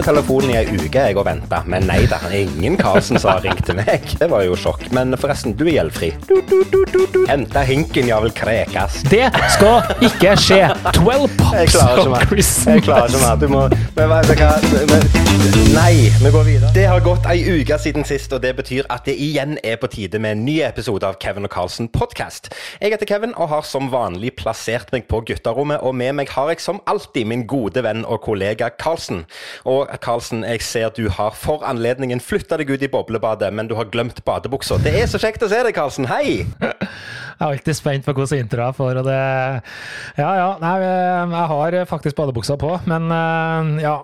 [0.00, 3.42] med telefonen i ei uke jeg og venta, men nei da, ingen Karlsen som har
[3.44, 4.06] ringt til meg.
[4.20, 4.86] Det var jo sjokk.
[4.96, 6.12] Men forresten, du er gjeldfri.
[7.28, 9.02] Henta hinken, ja vel krekas.
[9.10, 10.62] Det skal ikke skje.
[10.96, 12.16] Twelve pops of.
[12.30, 12.66] Christmas.
[12.66, 13.36] Jeg klarer ikke mer.
[13.40, 13.66] Du må
[14.00, 14.88] men?
[14.90, 15.10] Men,
[15.74, 16.70] Nei, vi går videre.
[16.74, 19.90] Det har gått ei uke siden sist, og det betyr at det igjen er på
[19.92, 22.50] tide med en ny episode av Kevin og Karlsen podkast.
[22.80, 26.54] Jeg heter Kevin og har som vanlig plassert meg på gutterommet, og med meg har
[26.54, 29.26] jeg som alltid min gode venn og kollega Karlsen.
[29.68, 33.70] Og Carlsen, jeg ser at du har for anledningen flytta deg ut i boblebadet, men
[33.70, 34.78] du har glemt badebuksa.
[34.84, 36.06] Det er så kjekt å se deg, Karlsen.
[36.10, 36.44] Hei!
[37.40, 39.18] Jeg er alltid spent på hvordan introa får, og det
[40.20, 40.48] Ja, ja.
[40.60, 43.96] Nei, jeg har faktisk badebuksa på, men eh, ja.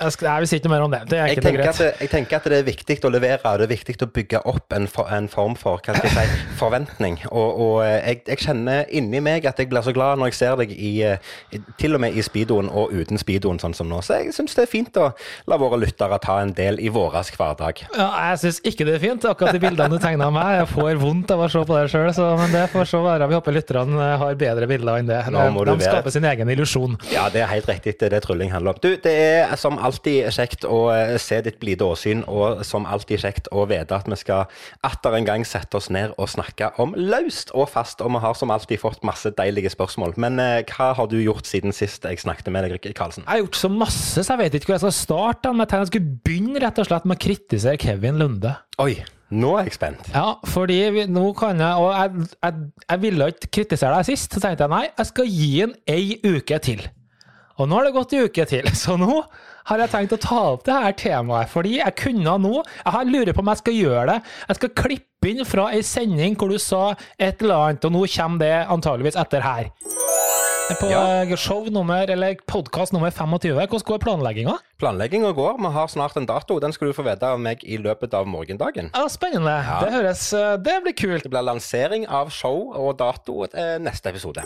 [0.00, 1.00] Jeg, skal, jeg vil si ikke noe mer om det.
[1.10, 3.60] Det er Jeg ikke tenker, at jeg tenker at det er viktig å levere, og
[3.60, 6.38] det er viktig å bygge opp en, for, en form for hva skal jeg si,
[6.58, 7.18] forventning.
[7.30, 10.38] Og, og eh, jeg, jeg kjenner inni meg at jeg blir så glad når jeg
[10.40, 14.00] ser deg i, eh, til og med i speedoen og uten speedoen, sånn som nå.
[14.02, 15.10] Så jeg syns det er fint å
[15.50, 17.84] la våre lyttere ta en del i vår hverdag.
[17.94, 20.58] Ja, jeg syns ikke det er fint, akkurat de bildene du tegna av meg.
[20.58, 22.10] Jeg får vondt av å se på det sjøl,
[22.42, 23.30] men det får så være.
[23.30, 25.22] Vi håper lytterne har bedre bilder enn det.
[25.30, 26.98] De være- skaper sin egen illusjon.
[27.14, 27.96] Ja, det er helt riktig.
[28.00, 28.82] Det er det trylling handler om.
[28.82, 33.22] Du, det er som alltid kjekt å eh, se ditt blide åsyn, og som alltid
[33.24, 34.48] kjekt å vite at vi skal
[34.86, 38.02] atter en gang sette oss ned og snakke om løst og fast.
[38.04, 40.16] Og vi har som alltid fått masse deilige spørsmål.
[40.20, 43.26] Men eh, hva har du gjort siden sist jeg snakket med deg, Karlsen?
[43.26, 45.52] Jeg har gjort så masse, så jeg vet ikke hvor jeg skal starte.
[45.52, 48.56] Men jeg tenkte jeg skulle begynne rett og slett med å kritisere Kevin Lunde.
[48.82, 48.96] Oi,
[49.34, 50.10] nå er jeg spent.
[50.14, 54.34] Ja, fordi vi, nå kan jeg Og jeg, jeg, jeg ville ikke kritisere deg sist,
[54.34, 56.84] så tenkte jeg nei, jeg skal gi den ei uke til.
[57.54, 59.22] Og nå har det gått ei uke til, så nå
[59.70, 61.48] har jeg tenkt å ta opp det her temaet.
[61.52, 64.18] Fordi jeg kunne nå Jeg har lurer på om jeg skal gjøre det.
[64.48, 68.04] Jeg skal klippe inn fra ei sending hvor du sa et eller annet, og nå
[68.12, 69.70] kommer det antageligvis etter her.
[70.80, 71.36] På Ja.
[71.36, 74.54] show nummer, eller podkast nummer 25, hvordan går planlegginga?
[74.80, 75.58] Planlegginga går.
[75.60, 76.58] Vi har snart en dato.
[76.58, 78.90] Den skal du få vite av meg i løpet av morgendagen.
[78.94, 79.58] Ja, spennende.
[79.84, 81.22] Det høres eh, Det blir kult.
[81.22, 84.40] Det blir lansering av show og dato eh, neste episode.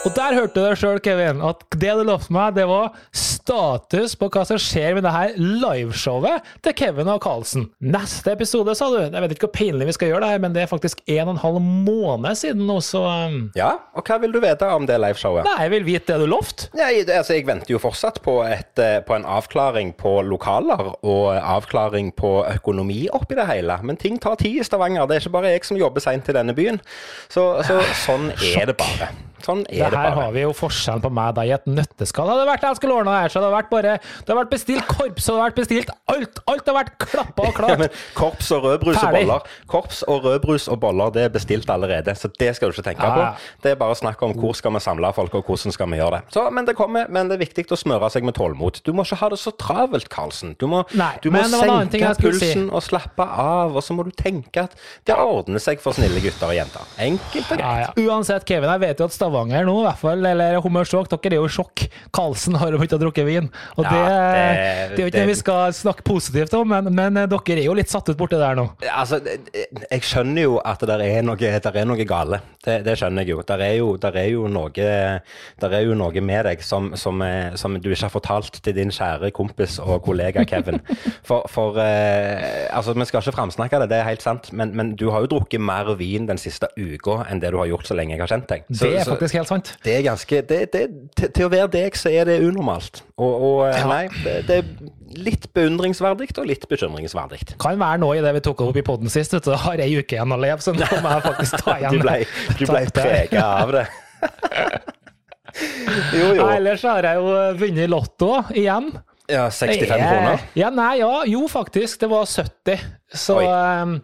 [0.00, 4.14] Og der hørte du det sjøl, Kevin, at det du lovte meg, det var status
[4.16, 7.66] på hva som skjer med det her liveshowet til Kevin og Karlsen.
[7.84, 8.96] Neste episode, sa du.
[9.02, 11.28] Jeg vet ikke hvor pinlig vi skal gjøre det her, men det er faktisk en
[11.28, 14.88] og en halv måned siden nå, så um, Ja, og hva vil du vite om
[14.88, 15.44] det liveshowet?
[15.50, 16.70] Nei, jeg vil vite det du lovte.
[16.80, 21.26] Ja, altså, jeg venter jo fortsatt på, et, eh, på en avklaring på lokaler og
[21.36, 23.76] avklaring på økonomi oppi det hele.
[23.84, 25.04] Men ting tar tid i Stavanger.
[25.04, 26.80] Det er ikke bare jeg som jobber seint i denne byen.
[27.28, 29.12] Så, så sånn er det bare.
[29.44, 30.24] Sånn Det er det her bare.
[30.24, 32.28] har vi jo forskjellen på meg da i et nøtteskall.
[32.30, 34.38] Hadde det vært jeg skulle ordna det her, så hadde det vært bare Det har
[34.40, 36.40] vært bestilt korps, og det har vært bestilt alt.
[36.50, 37.78] Alt har vært klappa og Ja, klart.
[37.78, 39.40] men korps og rødbrus og boller
[39.70, 43.02] Korps og rødbrus og boller Det er bestilt allerede, så det skal du ikke tenke
[43.06, 43.30] Ja, ja.
[43.32, 43.62] på.
[43.62, 46.10] Det er bare snakk om hvor skal vi samle folk, og hvordan skal vi gjøre
[46.20, 46.22] det.
[46.34, 48.80] Så, men det kommer, men det er viktig å smøre seg med tålmod.
[48.84, 50.54] Du må ikke ha det så travelt, Karlsen.
[50.60, 52.68] Du må, Nei, du må det senke pulsen si.
[52.70, 54.74] og slappe av, og så må du tenke at
[55.08, 56.86] det ordner seg for snille gutter og jenter.
[56.98, 57.98] Enkelt og Ja, greit.
[57.98, 58.06] ja.
[58.10, 61.08] Uansett, Kevin, jeg vet jo at Stavanger nå, i hvert fall, eller humørsjokk.
[61.10, 61.84] dere er jo i sjokk.
[62.14, 63.48] Karlsen har jo begynt å drukke vin.
[63.78, 66.68] Og Ja, det, det- det, er jo ikke det- det vi skal snakke positivt om,
[66.68, 68.68] men, men eh, dere er jo litt satt ut borti der nå.
[68.92, 72.40] Altså, jeg skjønner jo at det er noe, der er noe gale.
[72.64, 73.42] Det, det skjønner jeg jo.
[73.46, 77.22] Der er jo, der er jo, noe, der er jo noe med deg som, som,
[77.22, 80.80] eh, som du ikke har fortalt til din kjære kompis og kollega Kevin.
[81.22, 84.94] For, for eh, altså, vi skal ikke framsnakke det, det er helt sant, men, men
[84.96, 87.94] du har jo drukket mer vin den siste uka enn det du har gjort så
[87.96, 88.64] lenge jeg har kjent deg.
[88.70, 89.68] Så- det er så- faktisk helt sant.
[89.84, 90.82] det er ganske det, det,
[91.16, 93.02] til, til å være deg, så er det unormalt.
[93.20, 93.86] Og, og eh, Ja.
[93.90, 97.42] nei, det, det er litt beundringsverdig og litt bekymringsverdig.
[97.60, 99.90] Kan være nå i det vi tok opp i poden sist, så du, har ei
[100.00, 101.92] uke igjen å leve, så nå må jeg faktisk ta igjen.
[102.00, 102.16] Du ble,
[102.56, 103.86] du ble prega av det.
[106.16, 106.48] jo, jo.
[106.48, 108.90] Ellers har jeg jo vunnet Lotto igjen.
[109.30, 110.40] Ja, 65 Eh, kroner.
[110.58, 112.00] Ja, nei, ja, jo faktisk.
[112.02, 112.80] Det var 70.
[113.14, 113.96] Så um,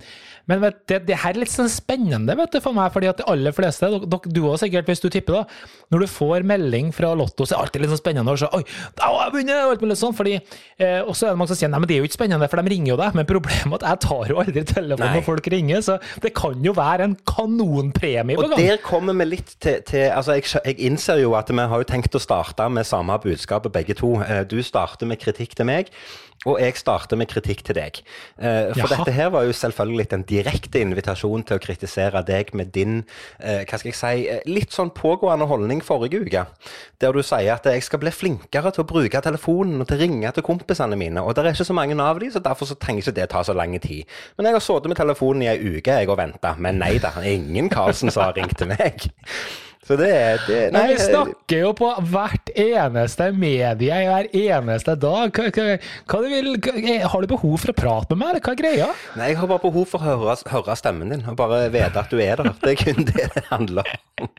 [0.50, 3.18] Men vet, det, det her er litt sånn spennende vet du, for meg, fordi at
[3.18, 6.92] de aller fleste, dok- du også sikkert hvis du tipper, da, når du får melding
[6.94, 8.60] fra Lotto, så er det alltid litt sånn spennende å se Oi,
[8.98, 9.58] da har jeg vunnet!
[9.66, 11.96] Og alt mulig sånn, fordi eh, også er det mange som sier nei, men det
[11.96, 13.16] er jo ikke spennende, for de ringer jo deg.
[13.18, 15.16] Men problemet er at jeg tar jo aldri telefonen Nei.
[15.18, 19.28] når folk ringer, så det kan jo være en kanonpremie på Og der kommer vi
[19.32, 22.66] litt til, til altså jeg, jeg innser jo at vi har jo tenkt å starte
[22.70, 24.14] med samme budskapet begge to.
[24.22, 25.90] Eh, Du starter med kritikk til meg,
[26.46, 28.00] og jeg starter med kritikk til deg.
[28.38, 29.00] Eh, For Jaha.
[29.00, 33.00] dette her var jo selvfølgelig en direkte invitasjon til å kritisere deg med din
[33.40, 36.46] eh, hva skal jeg si, eh, litt sånn pågående holdning forrige uke.
[37.02, 40.02] Der du sier at jeg skal bli flinkere til å bruke telefonen og til å
[40.04, 41.24] ringe til kompisene mine.
[41.26, 43.42] Og det er ikke så mange av dem, så derfor så trenger ikke det ta
[43.42, 44.06] så lang tid.
[44.38, 47.12] Men jeg har sittet med telefonen i ei uke jeg og venta, men nei da,
[47.26, 49.08] ingen Karlsen som har ringt til meg.
[49.86, 50.10] Så det
[50.48, 55.30] det, Nei, nei, vi snakker jo på hvert eneste medie hver eneste dag.
[55.30, 55.66] Hva,
[56.10, 58.60] hva, du vil, hva, har du behov for å prate med meg, eller hva er
[58.62, 58.88] greia?
[59.14, 62.10] nei, jeg har bare behov for å høre, høre stemmen din, og bare vite at
[62.10, 62.50] du er der.
[62.64, 64.32] Det er kun det det handler om.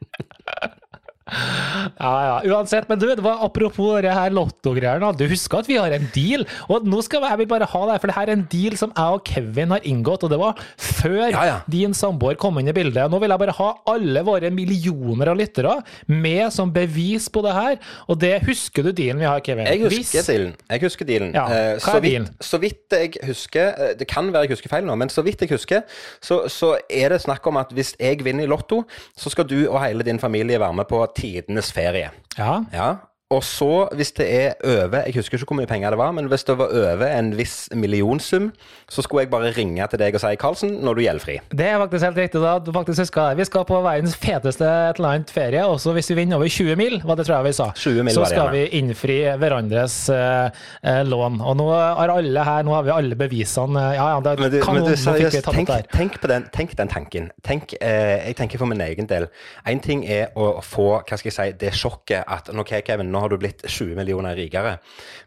[1.27, 2.87] Ja, ja, uansett.
[2.89, 5.09] Men du, det var apropos det her lottogreiene.
[5.17, 6.45] Du husker at vi har en deal?
[6.71, 9.17] Og nå skal jeg bare ha det, for det her er en deal som jeg
[9.17, 11.57] og Kevin har inngått, og det var før Ja, ja.
[11.71, 13.09] din samboer kom inn i bildet.
[13.11, 15.77] Nå vil jeg bare ha alle våre millioner av lyttere
[16.11, 17.77] med som bevis på det her,
[18.07, 19.67] og det husker du dealen vi har, Kevin?
[19.67, 20.55] Jeg husker Hvis- dealen.
[20.69, 21.33] Jeg husker dealen.
[21.35, 22.27] Ja, Eh, hva så, er dealen?
[22.27, 25.23] vidt, så vidt jeg husker eh, Det kan være jeg husker feil nå, men så
[25.25, 25.81] vidt jeg husker,
[26.21, 28.83] så, så er det snakk om at hvis jeg vinner i Lotto,
[29.17, 32.11] så skal du og hele din familie være med på tidenes ferie.
[32.37, 32.65] Ja.
[32.71, 33.09] Ja.
[33.27, 36.29] Og så, hvis det er over Jeg husker ikke hvor mye penger det var, men
[36.31, 38.53] hvis det var over en viss millionsum,
[38.87, 41.35] så skulle jeg bare ringe til deg og si Karlsen, nå er du gjeldfri.
[41.51, 42.41] Det er faktisk helt riktig.
[42.41, 42.53] da.
[42.63, 43.37] Du faktisk husker det.
[43.41, 46.79] Vi skal på verdens feteste et eller annet ferie, også hvis vi vinner over 20
[46.79, 47.67] mil, hva det tror jeg vi sa.
[47.75, 50.63] 20 mil så var det, skal vi innfri hverandres eh,
[50.93, 51.41] eh, lån.
[51.43, 53.83] Og nå har alle her, nå har vi alle bevisene.
[53.97, 56.95] Ja, ja, det Men du, kan men du seriøst, tenk, tenk, på den, tenk den
[56.95, 57.27] tanken.
[57.43, 59.27] Tenk, eh, jeg tenker for min egen del.
[59.67, 63.23] Én ting er å få hva skal jeg si, det sjokket at OK, Kevin, nå
[63.25, 64.77] har du blitt 20 millioner rikere.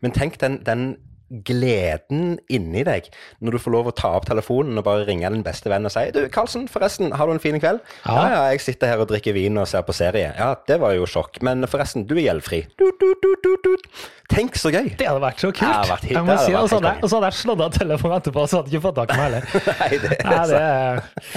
[0.01, 0.93] Men tenk den, den
[1.47, 3.07] gleden inni deg
[3.39, 5.95] når du får lov å ta opp telefonen og bare ringe din beste venn og
[5.95, 7.83] si Du, Karlsen, forresten, har du en fin kveld?
[8.05, 8.17] Ja.
[8.21, 10.33] Ja, ja, jeg sitter her og drikker vin og ser på serie.
[10.37, 11.39] Ja, det var jo sjokk.
[11.47, 12.65] Men forresten, du er gjeldfri.
[12.81, 13.31] Du, du, du.
[14.31, 14.93] Tenk så gøy!
[14.95, 15.67] Det hadde vært så kult.
[15.67, 16.53] Hadde vært hit, jeg må si.
[16.55, 19.19] Og så hadde, jeg- slått av telefonen etterpå, så hadde jeg ikke fått tak i
[19.19, 19.47] meg heller.
[19.81, 21.31] Nei, det er Nei, det.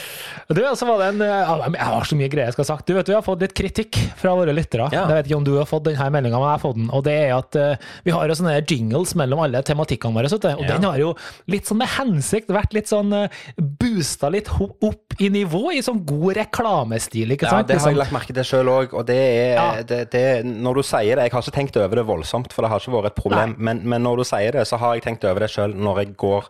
[0.53, 2.85] Du, så var det en, jeg har så mye greier jeg skal ha sagt.
[2.89, 4.89] Du vet, Vi har fått litt kritikk fra våre lyttere.
[4.93, 5.07] Ja.
[5.09, 6.89] Jeg vet ikke om du har fått denne meldinga, men jeg har fått den.
[6.93, 10.31] Og det er at uh, vi har jo sånne jingles mellom alle tematikkene våre.
[10.57, 10.67] Og Ja.
[10.77, 11.15] den har jo
[11.47, 13.27] litt sånn med hensikt vært litt sånn uh,
[13.57, 17.67] boosta litt opp i nivå, i sånn god reklamestil, ikke sant?
[17.69, 18.93] Ja, det har jeg Liksom- lagt merke til sjøl òg.
[18.93, 19.81] Og det er Ja.
[19.83, 22.69] det, det, Når du sier det Jeg har ikke tenkt over det voldsomt, for det
[22.71, 23.55] har ikke vært et problem.
[23.57, 26.17] Men, men når du sier det, så har jeg tenkt over det sjøl når jeg
[26.17, 26.43] går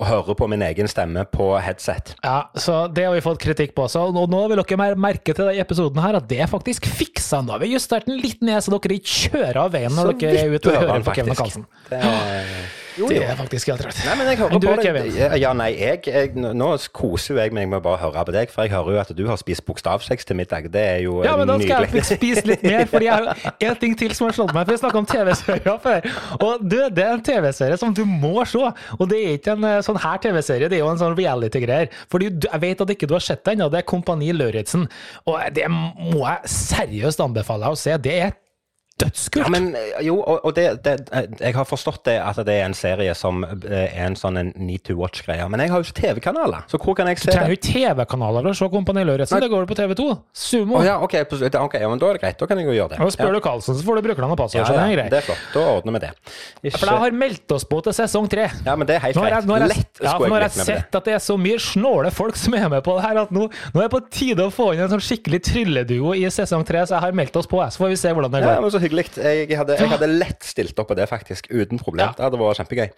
[0.00, 2.14] og hører på min egen stemme på headset.
[2.24, 3.84] Ja, så det har vi fått kritikk på.
[3.84, 7.42] også, og nå vil dere merke til i episoden her at det er faktisk fiksa.
[7.44, 10.18] Nå har vi justert den litt ned, så dere ikke kjører av veien når Så
[10.18, 11.34] dere er ute og hører på Kevin.
[11.34, 11.66] Karlsen.
[11.90, 12.44] Det er,
[12.98, 14.00] jo, Det er faktisk helt rett.
[14.06, 15.38] Nei, men jeg hører Men du, på deg.
[15.40, 18.50] Ja, nei, jeg, jeg, nå koser jo jeg meg med å bare høre på deg,
[18.52, 20.68] for jeg hører jo at du har spist bokstavsex til middag.
[20.74, 21.28] Det er jo nydelig.
[21.30, 22.04] Ja, men da skal jeg nydelig.
[22.08, 24.66] fikk spise litt mer, for jeg har en ting til som har slått meg.
[24.68, 26.10] For jeg snakka om TV-serier før.
[26.40, 28.64] Og du, det er en TV-serie som du må se.
[28.98, 31.92] Og det er ikke en eh, sånn her TV-serie, det er jo en sånn reality-greier.
[32.10, 34.86] Fordi du- jeg vet at ikke du har sett den, og det er Kompani Lauritzen.
[35.28, 37.96] Og det må jeg seriøst anbefale deg å se.
[38.02, 38.36] Det er
[39.02, 39.44] dødskult.
[39.44, 40.94] Ja, men eh, jo, og, og det, det,
[41.40, 44.52] jeg har forstått det at det er en serie som eh, er en sånn en
[44.56, 45.44] need to watch-greie.
[45.50, 47.34] Men jeg har jo ikke TV-kanaler, så hvor kan jeg se det?
[47.34, 49.42] Du trenger jo TV-kanaler for å se Kompani Lauritzen.
[49.42, 50.08] Det går du på TV2.
[50.32, 50.78] Sumo.
[50.80, 52.38] Oh, ja, ok, på- ok, ja, men da er det greit.
[52.40, 53.00] Da kan jeg jo gjøre det.
[53.04, 53.38] Og spør ja.
[53.38, 54.62] du Karlsen, så får du brukernavn og passord.
[54.62, 55.12] Ja, så det er ja, greit.
[55.14, 55.46] det er flott.
[55.54, 56.12] Da ordner vi det.
[56.62, 56.78] Ikke...
[56.78, 58.48] For jeg har meldt oss på til sesong tre.
[58.66, 59.48] Ja, men det er helt greit.
[59.48, 60.66] nå har jeg, Lett ja, for nå har jeg det.
[60.68, 63.34] sett at det er så mye snåle folk som er med på det her, at
[63.34, 66.64] nå, nå er det på tide å få inn en sånn skikkelig trylleduo i sesong
[66.68, 68.68] tre, så jeg har meldt oss på, så får vi se hvordan det går.
[68.68, 69.06] Så hyggelig.
[69.18, 71.48] Jeg hadde, jeg hadde lett stilt opp på det, faktisk.
[71.52, 72.08] Uten problem.
[72.08, 72.14] Ja.
[72.16, 72.88] Det hadde vært kjempegøy.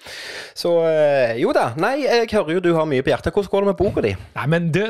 [0.56, 1.70] Så eh, jo da.
[1.80, 3.34] Nei, jeg hører jo du har mye på hjertet.
[3.34, 4.12] Hvordan går det med boka di?
[4.36, 4.82] Nei, men du,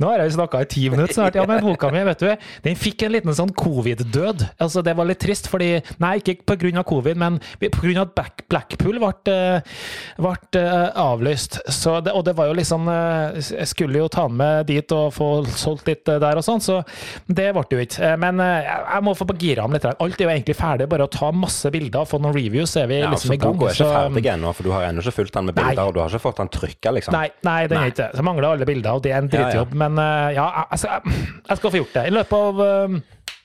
[0.00, 1.38] nå har jeg jo snakka i ti minutter snart.
[1.38, 2.30] Ja, men boka mi, vet du,
[2.66, 4.46] den fikk en liten sånn covid-død.
[4.62, 6.84] Altså, det var litt trist, fordi Nei, ikke pga.
[6.86, 7.94] covid, men pga.
[8.04, 9.76] at Black- Blackpool ble, eh,
[10.20, 11.60] ble eh, avlyst.
[11.72, 15.12] Så det, og det var jo liksom Jeg skulle jo ta den med dit og
[15.14, 16.80] få solgt litt der og sånn, så
[17.26, 18.10] det ble det jo ikke.
[18.20, 19.84] Men jeg må få på gira om litt.
[19.88, 22.82] Alt er jo egentlig ferdig, bare å ta masse bilder og få noen reviews, så
[22.82, 23.54] er vi Ja, liksom i gang.
[23.56, 25.64] Boka er ikke Så- ferdig ennå, for du har ennå ikke fulgt den med Nei.
[25.70, 27.12] bilder, og du har ikke fått den trykka, liksom.
[27.12, 28.10] Nei, nei, den er ikke det.
[28.18, 29.44] Så mangler alle bilder, og det er en Ja, ja.
[29.50, 29.74] drittjobb.
[29.74, 31.02] Men eh, ja, altså, jeg,
[31.48, 33.02] jeg skal få gjort det i løpet av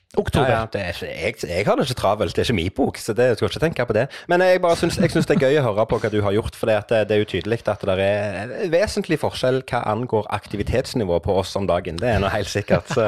[0.10, 0.50] eh, Ja, oktober.
[0.50, 2.98] ja, det er ikke, jeg, jeg har det ikke travelt, det er ikke min bok,
[2.98, 4.08] så det jeg skal ikke tenke på det.
[4.28, 6.34] Men jeg bare syns, jeg syns det er gøy å høre på hva du har
[6.34, 10.26] gjort, for det, det, det er jo tydelig at det er vesentlig forskjell hva angår
[10.34, 11.96] aktivitetsnivå på oss om dagen.
[12.02, 12.90] Det er noe helt sikkert.
[12.90, 13.06] Så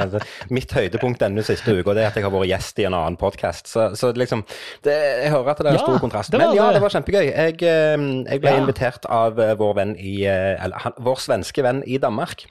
[0.53, 3.17] mitt høydepunkt denne siste uka det er at jeg har vært gjest i en annen
[3.17, 3.67] podkast.
[3.72, 4.46] Så, så liksom
[4.86, 4.93] det,
[5.25, 6.31] Jeg hører at det er Ja, stor kontrast.
[6.38, 6.81] Men ja, det.
[6.86, 7.25] var kjempegøy.
[7.31, 7.98] Jeg, eh,
[8.29, 8.62] jeg ble Ja.
[8.62, 12.46] invitert av eh, vår venn i eh, Eller vår svenske venn i Danmark,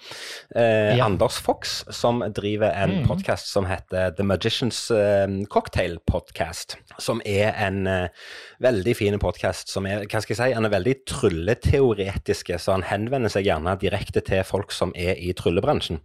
[0.56, 1.06] eh, Ja.
[1.06, 3.06] Anders Fox, som driver en Mm.
[3.06, 6.78] podcast som heter The Magicians eh, Cocktail Podcast.
[6.98, 8.06] Som er en eh,
[8.64, 12.86] veldig fin podkast som er hva skal jeg si, han er veldig trylleteoretiske, så han
[12.88, 16.00] henvender seg gjerne direkte til folk som er i tryllebransjen.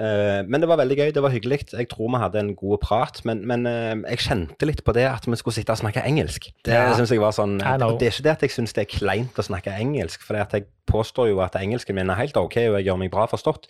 [0.00, 1.60] Eh, men det var veldig gøy, det var hyggelig.
[1.76, 5.30] Jeg tror vi hadde en god prat, men, men jeg kjente litt på det at
[5.30, 6.50] vi skulle sitte og snakke engelsk.
[6.66, 6.90] Det Ja.
[6.98, 9.46] synes jeg var sånn Det er ikke det at jeg syns det er kleint å
[9.46, 12.76] snakke engelsk, for det at jeg påstår jo at engelsken min er helt OK, og
[12.78, 13.68] jeg gjør meg bra forstått,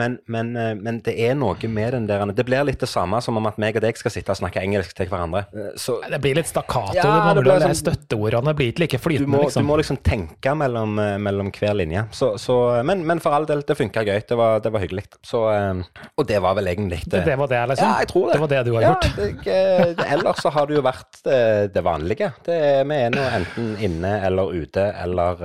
[0.00, 3.20] men, men, eh, men det er noe med den der Det blir litt det samme
[3.22, 5.44] som om at meg og deg skal sitte og snakke engelsk til hverandre.
[5.52, 6.96] Eh, Så Det blir litt stakkato.
[6.96, 8.54] Ja, det det mangler blir alle sånn- støtteordene.
[8.56, 9.62] blir ikke like du flytende, må, liksom.
[9.62, 12.06] du må liksom tenke mellom, eh, mellom hver linje.
[12.12, 14.20] Så, så, men, men for all del, det funka gøy.
[14.28, 15.04] Det var, det var hyggelig.
[15.32, 17.88] Og det var vel egentlig Det, det var det, liksom?
[17.88, 18.32] Ja, jeg tror det.
[18.32, 19.44] Det var det du har ja, gjort?
[19.44, 21.40] Det, ellers så har det jo vært det,
[21.74, 22.32] det vanlige.
[22.46, 25.42] Det, vi er nå enten inne eller ute eller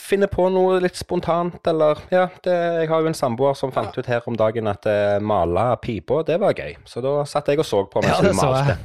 [0.00, 3.94] finner på noe litt spontant, eller Ja, det, jeg har jo en samboer som fant
[3.96, 6.76] ut her om dagen at uh, male pipa, det var gøy.
[6.88, 8.78] Så da satt jeg og så på mens Ja, hun malte.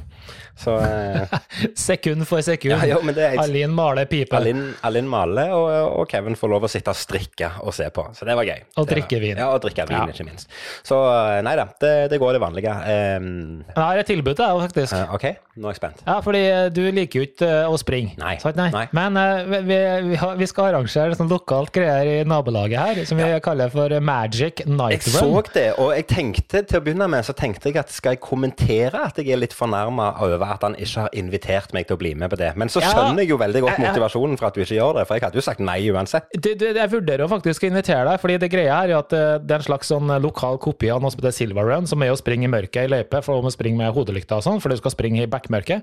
[0.58, 1.38] Så eh,
[1.74, 2.74] Sekund for sekund.
[2.86, 4.36] Ja, er- Alin maler pipe.
[4.36, 5.70] Alin, Alin maler, og,
[6.00, 8.06] og Kevin får lov å sitte og strikke og se på.
[8.14, 8.62] Så det var gøy.
[8.80, 9.38] Og drikke vin.
[9.40, 10.06] Ja, og drikke vin, Ja.
[10.10, 10.50] ikke minst.
[10.86, 12.74] Så eh, nei da, det, det går det vanlige.
[13.18, 14.94] Um, Jeg har et tilbud til deg, faktisk.
[14.94, 15.26] Uh, OK,
[15.58, 16.04] nå er jeg spent.
[16.06, 18.14] Ja, fordi eh, du liker jo ikke eh, å springe.
[18.20, 18.36] Nei.
[18.42, 18.58] Sant?
[18.60, 18.70] Nei.
[18.74, 18.84] Nei.
[18.96, 19.80] Men uh, vi,
[20.10, 23.92] vi, har, vi skal arrangere sånn lokalt greier i nabolaget her, som vi kaller for
[24.04, 27.78] Magic Jeg Night så det, og jeg tenkte til å begynne med så tenkte jeg
[27.80, 31.72] at skal jeg kommentere at jeg er litt fornærma over at han ikke har invitert
[31.72, 32.52] meg til å bli med på det.
[32.56, 32.90] Men så Ja.
[32.92, 35.34] skjønner jeg jo veldig godt motivasjonen for at du ikke gjør det, for jeg hadde
[35.40, 36.24] jo sagt nei uansett.
[36.34, 39.12] Det, det, jeg vurderer jo faktisk å invitere deg, fordi det greia her er at
[39.12, 41.86] eh, det er en slags sånn eh, lokal kopi av noe som heter Silver Run,
[41.86, 44.60] som er å springe i mørket i løype, for å springe med hodelykta og sånn,
[44.60, 45.82] for du skal springe i backmørket.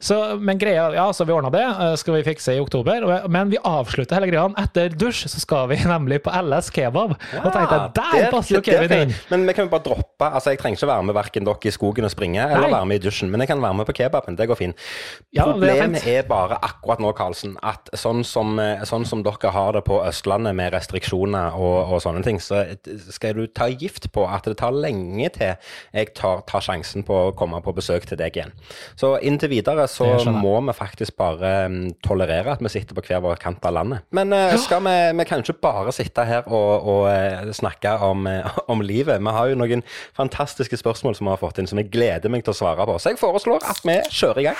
[0.00, 3.50] Så, men greia, ja, så vi ordna det, eh, skal vi fikse i oktober, men
[3.50, 4.44] vi avslutter hele greia.
[4.60, 7.14] Etter dusj så skal vi nemlig på LS Kebab.
[7.16, 9.14] Og tenkte jeg, der det- passer jo Kevin inn!
[9.30, 11.72] Men vi kan jo bare droppe altså Jeg trenger ikke være med verken dere i
[11.74, 12.70] skogen og springe, eller Nei.
[12.74, 14.38] være med i dusjen, men jeg kan være med på kebaben.
[14.38, 14.88] Det går fint.
[15.34, 19.52] Ja, Problemet er er bare akkurat nå, Karlsen, at sånn som, eh, sånn som dere
[19.54, 22.64] har det på Østlandet med restriksjoner og, og sånne ting, så
[23.10, 25.54] skal du ta gift på at det tar lenge til
[25.94, 28.54] jeg tar, tar sjansen på å komme på besøk til deg igjen.
[29.00, 33.22] Så inntil videre så må vi faktisk bare mm, tolerere at vi sitter på hver
[33.24, 34.06] vår kant av landet.
[34.14, 38.28] Men eh, skal vi, vi kan ikke bare sitte her og, og eh, snakke om,
[38.72, 39.22] om livet.
[39.22, 39.84] Vi har jo noen
[40.16, 42.98] fantastiske spørsmål som vi har fått inn, som jeg gleder meg til å svare på.
[43.00, 44.56] Så jeg foreslår at vi kjører i gang.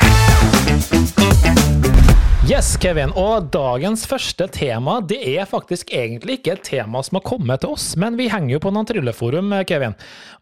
[2.45, 3.09] Yes, Kevin.
[3.17, 7.73] Og dagens første tema, det er faktisk egentlig ikke et tema som har kommet til
[7.73, 9.95] oss, men vi henger jo på noen trylleforum, Kevin.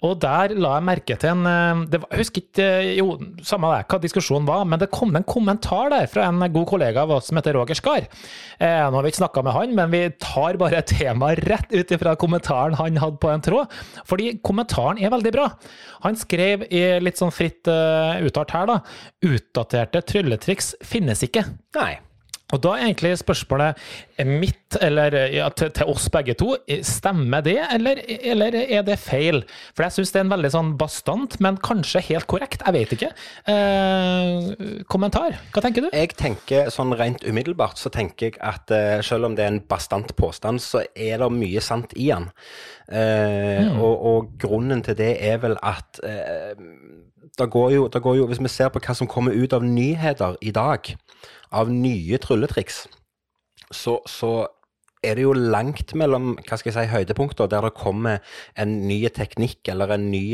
[0.02, 3.06] Og der la jeg merke til en eh, det var, Jeg husker ikke eh, jo,
[3.46, 7.04] samme det, hva diskusjonen var, men det kom en kommentar der fra en god kollega
[7.04, 8.10] av oss som heter Roger Skar.
[8.58, 11.94] Eh, nå har vi ikke snakka med han, men vi tar bare temaet rett ut
[11.94, 13.78] ifra kommentaren han hadde på en tråd.
[14.10, 15.52] Fordi kommentaren er veldig bra.
[16.02, 18.80] Han skrev i litt sånn fritt uh, uttalt her, da.
[19.22, 21.46] Utdaterte trylletriks finnes ikke.
[21.78, 21.91] Nei.
[22.52, 23.80] Og da er egentlig spørsmålet
[24.28, 26.54] mitt, eller ja, til, til oss begge to,
[26.86, 29.42] stemmer det, eller, eller er det feil?
[29.72, 32.94] For jeg syns det er en veldig sånn bastant, men kanskje helt korrekt, jeg vet
[32.96, 33.10] ikke.
[33.52, 35.90] Eh, kommentar, hva tenker du?
[35.92, 39.62] Jeg tenker sånn rent umiddelbart så tenker jeg at eh, selv om det er en
[39.68, 42.28] bastant påstand, så er det mye sant i den.
[42.92, 46.52] Eh, og, og grunnen til det er vel at eh,
[47.38, 49.64] det går, jo, det går jo Hvis vi ser på hva som kommer ut av
[49.64, 50.90] nyheter i dag,
[51.52, 52.86] av nye trylletriks,
[53.72, 54.32] så, så
[55.02, 58.22] er det jo langt mellom hva skal jeg si, høydepunkter der det kommer
[58.58, 60.24] en ny teknikk eller en ny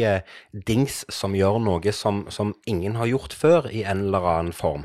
[0.68, 4.84] dings som gjør noe som, som ingen har gjort før i en eller annen form.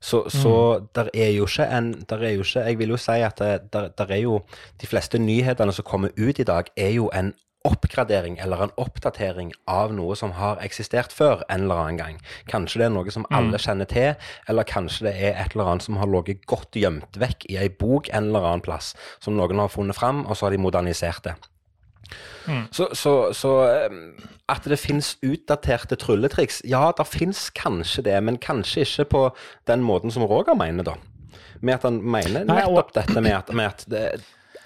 [0.00, 3.16] Så, så der er jo ikke en der er jo ikke, Jeg vil jo si
[3.18, 4.36] at det, der, der er jo
[4.80, 7.32] De fleste nyhetene som kommer ut i dag, er jo en
[7.68, 12.22] oppgradering eller en oppdatering av noe som har eksistert før en eller annen gang.
[12.50, 14.16] Kanskje det er noe som alle kjenner til,
[14.48, 17.68] eller kanskje det er et eller annet som har ligget godt gjemt vekk i ei
[17.68, 18.94] bok en eller annen plass,
[19.24, 21.36] som noen har funnet fram, og så har de modernisert det.
[22.72, 23.52] Så, så, så
[23.90, 24.14] um,
[24.48, 29.22] at det finnes utdaterte trylletriks, ja, det finnes kanskje det, men kanskje ikke på
[29.68, 30.96] den måten som Roger mener, da.
[31.60, 34.02] Med at han mener nettopp dette med at, med at det,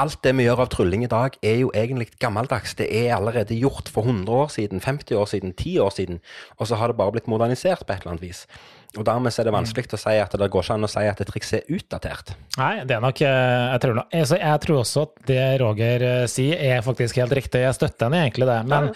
[0.02, 2.74] alt det vi gjør av trylling i dag, er jo egentlig gammeldags.
[2.78, 6.20] Det er allerede gjort for 100 år siden, 50 år siden, 10 år siden,
[6.58, 8.44] og så har det bare blitt modernisert på et eller annet vis.
[8.98, 11.20] Og dermed er det vanskelig å si at det går ikke an å si at
[11.24, 12.34] et triks er utdatert.
[12.60, 16.04] Nei, det er nok eh, Jeg tror, nok- altså, jeg tror også at det Roger
[16.10, 17.62] eh, sier, er faktisk helt riktig.
[17.64, 18.58] Jeg støtter henne egentlig det.
[18.68, 18.90] Men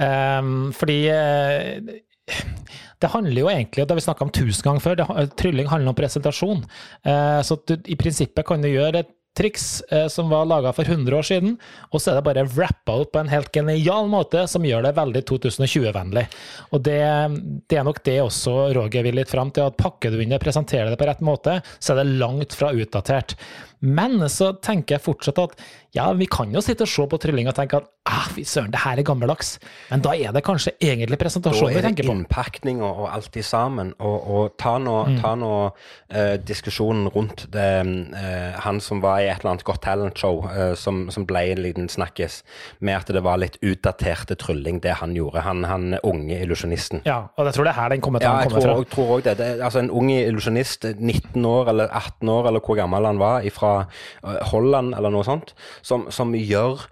[0.00, 2.00] ehm, fordi eh,
[3.02, 5.68] det handler jo egentlig, og det har vi snakka om tusen ganger før, det, trylling
[5.68, 6.62] handler om presentasjon.
[7.04, 10.88] Eh, så du, i prinsippet kan du gjøre et triks eh, som var laga for
[10.88, 11.56] 100 år siden,
[11.90, 14.94] og så er det bare rappa opp på en helt genial måte som gjør det
[14.98, 16.26] veldig 2020-vennlig.
[16.72, 17.00] Og det,
[17.70, 20.42] det er nok det også Roger vil litt fram til, at pakker du inn og
[20.42, 23.36] presenterer det på rett måte, så er det langt fra utdatert.
[23.82, 25.56] Men så tenker jeg fortsatt at
[25.92, 28.70] ja, vi kan jo sitte og se på trylling og tenke at ah, fy søren,
[28.72, 29.58] det her er gammeldags.
[29.90, 32.14] Men da er det kanskje egentlig presentasjonen vi er det tenker på.
[32.16, 33.92] innpakning og, og alt i sammen.
[34.00, 35.72] Og, og ta nå, Mm.
[36.10, 37.66] eh, diskusjonen rundt det,
[38.16, 41.62] eh, han som var i et eller annet godt Talent-show, eh, som, som ble en
[41.62, 42.42] liten snakkis,
[42.80, 45.42] med at det var litt utdaterte trylling, det han gjorde.
[45.44, 47.02] Han, han unge illusjonisten.
[47.04, 48.78] Ja, og jeg tror det er her den Ja, jeg kommer tror, fra.
[48.78, 49.36] jeg tror også det.
[49.38, 49.46] det.
[49.58, 53.40] er- Altså En ung illusjonist, 19 år eller 18 år, eller hvor gammel han var,
[53.72, 56.86] fra Holland eller noe sånt, som, som gjør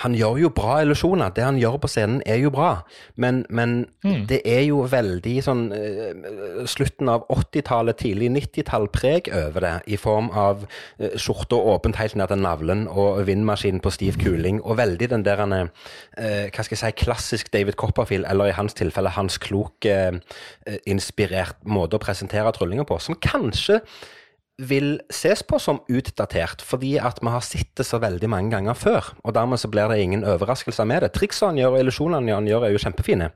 [0.00, 1.34] han gjør jo bra illusjoner.
[1.36, 2.70] Det han gjør på scenen, er jo bra.
[3.20, 3.74] Men, men
[4.28, 9.74] det er jo veldig sånn eh, slutten av 80-tallet, tidlig 90-tall preg over det.
[9.92, 14.62] I form av uh, skjorta åpent helt ned til navlen og vindmaskinen på stiv kuling.
[14.64, 15.68] Og veldig den der han er,
[16.16, 20.16] eh, hva skal jeg si, klassisk David Copperfield, eller i hans tilfelle Hans Klok eh,
[20.64, 23.82] eh, inspirert måte å presentere tryllinger på, som kanskje
[24.60, 28.76] vil ses på som utdatert, fordi at vi har sett det så veldig mange ganger
[28.76, 29.12] før.
[29.24, 31.12] Og dermed så blir det ingen overraskelser med det.
[31.16, 33.30] Triksene gjør, og illusjonene han gjør, er jo kjempefine.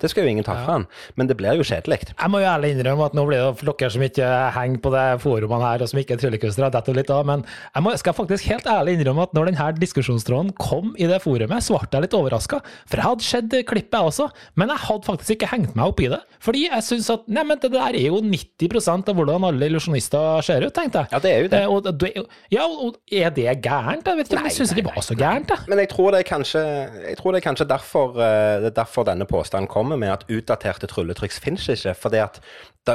[0.00, 0.86] Det skal jo ingen ta fra han,
[1.18, 2.00] men det blir jo kjedelig.
[2.12, 4.92] Jeg må jo ærlig innrømme at nå blir det for dere som ikke henger på
[4.94, 7.44] det forumene her, og som ikke er tryllekunstnere, dette litt av, men
[7.74, 11.64] jeg må, skal faktisk helt ærlig innrømme at når denne diskusjonstråden kom i det forumet,
[11.64, 12.60] så ble jeg litt overraska.
[12.88, 14.28] For jeg hadde sett klippet jeg også,
[14.60, 16.20] men jeg hadde faktisk ikke hengt meg opp i det.
[16.44, 20.44] Fordi jeg syns at nei, men det der er jo 90% av hvordan alle illusjonister
[20.46, 21.10] ser ut, tenkte jeg.
[21.10, 21.62] Ja, det er jo det.
[21.64, 24.06] Eh, Og, er ja, og er det gærent?
[24.06, 25.66] Jeg vet ikke, Nei, jeg syns ikke det var så gærent, jeg.
[25.68, 26.62] Men jeg tror det er kanskje,
[27.08, 30.24] jeg tror det er kanskje derfor, eh, det er derfor denne påstanden kommer med at
[30.30, 31.94] utdaterte trylletriks finnes ikke.
[31.98, 32.40] Fordi at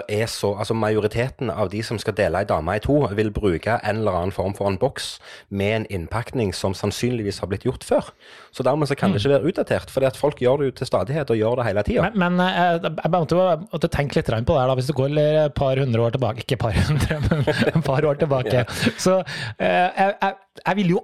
[0.10, 3.76] er så, altså majoriteten av de som skal dele ei dame i to, vil bruke
[3.86, 5.20] en eller annen form for en boks
[5.54, 8.10] med en innpakning som sannsynligvis har blitt gjort før.
[8.52, 10.90] Så dermed så kan det ikke være utdatert, fordi at folk gjør det jo til
[10.90, 12.10] stadighet og gjør det hele tida.
[12.10, 14.78] Men, men eh, jeg måtte, jo- tenke litt på det her, da.
[14.80, 18.10] Hvis du går et par hundre år tilbake, ikke et par hundre, men et par
[18.10, 18.66] år tilbake,
[18.98, 19.20] så
[19.60, 20.34] eh, jeg, jeg,
[20.66, 21.04] jeg vil jo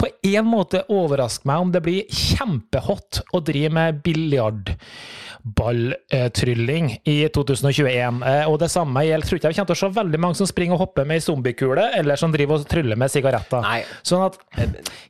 [0.00, 8.22] på en måte overraske meg om det blir kjempehot å drive med biljardballtrylling i 2021.
[8.26, 10.46] Eh, Og det samme gjelder, tror ikke jeg kommer til å se veldig mange som
[10.48, 13.60] springer og hopper med ei zombiekule, eller som driver og tryller med sigaretter.
[13.64, 13.80] Nei.
[14.06, 14.34] Sånn at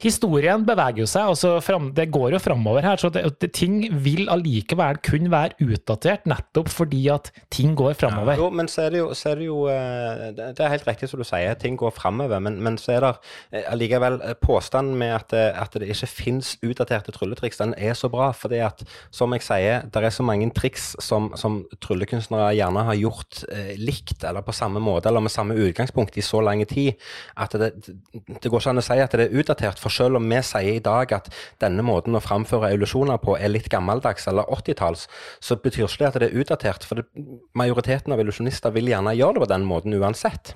[0.02, 1.50] historien beveger jo seg, og så
[1.96, 2.96] det går jo framover her.
[3.00, 3.74] Så det, det, ting
[4.04, 8.34] vil allikevel kunne være utdatert, nettopp fordi at ting går framover.
[8.40, 11.06] Jo, men så er det jo, så er det, jo eh, det er helt riktig
[11.10, 12.38] som du sier, ting går framover.
[12.42, 13.12] Men, men så er det
[13.52, 18.10] eh, allikevel eh, påstanden med at, at det ikke fins utdaterte trylletriks, den er så
[18.12, 18.30] bra.
[18.32, 22.98] fordi at, som jeg sier, det er så mange triks som, som tryllekunstnere gjerne har
[23.00, 27.00] gjort eh, likt, eller på samme måte, eller med samme utgangspunkt i så lang tid,
[27.36, 29.80] at det, det går ikke an å si at det er utdatert.
[29.80, 31.30] For selv om vi sier i dag at
[31.62, 35.06] denne måten å framføre illusjoner på er litt gammeldags eller 80-talls,
[35.40, 36.84] så betyr ikke det at det er utdatert.
[36.84, 37.08] For det,
[37.56, 40.54] majoriteten av illusjonister vil gjerne gjøre det på den måten uansett.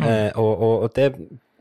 [0.00, 1.12] Eh, og, og, og det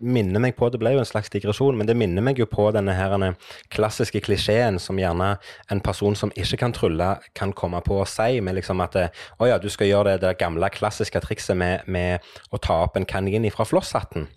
[0.02, 2.68] minner meg på, det ble jo en slags digresjon, men det minner meg jo på
[2.76, 3.34] denne her denne
[3.74, 5.36] klassiske klisjeen som gjerne
[5.72, 9.24] en person som ikke kan trylle, kan komme på å si, med liksom at eh,
[9.40, 12.98] å ja, du skal gjøre det, det gamle klassiske trikset med, med å ta opp
[13.00, 14.28] en kanin fra flosshatten.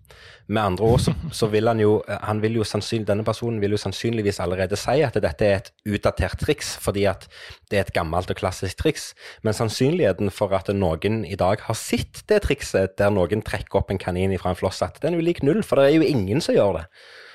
[0.46, 3.72] Med andre ord så, så vil han jo, han vil jo sannsynlig, denne personen vil
[3.72, 7.24] jo sannsynligvis allerede si at dette er et utdatert triks, fordi at
[7.72, 9.12] det er et gammelt og klassisk triks.
[9.46, 13.94] Men sannsynligheten for at noen i dag har sett det trikset der noen trekker opp
[13.94, 16.44] en kanin fra en flosshatt, den er jo lik null, for det er jo ingen
[16.44, 16.86] som gjør det.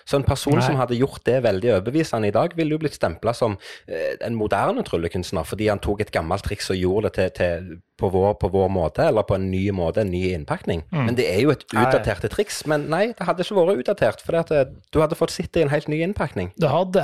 [0.09, 0.65] Så en person Nei.
[0.65, 4.37] som hadde gjort det veldig overbevisende i dag, ville jo blitt stempla som eh, en
[4.37, 7.69] moderne tryllekunstner, fordi han tok et gammelt triks og gjorde det til, til
[7.99, 10.85] på, vår, på vår måte, eller på en ny måte, en ny innpakning.
[10.93, 12.61] Men det er jo et utdatert triks.
[12.69, 15.89] Men nei, det hadde ikke vært utdatert, for du hadde fått sitte i en helt
[15.91, 16.53] ny innpakning.
[16.59, 17.03] Du hadde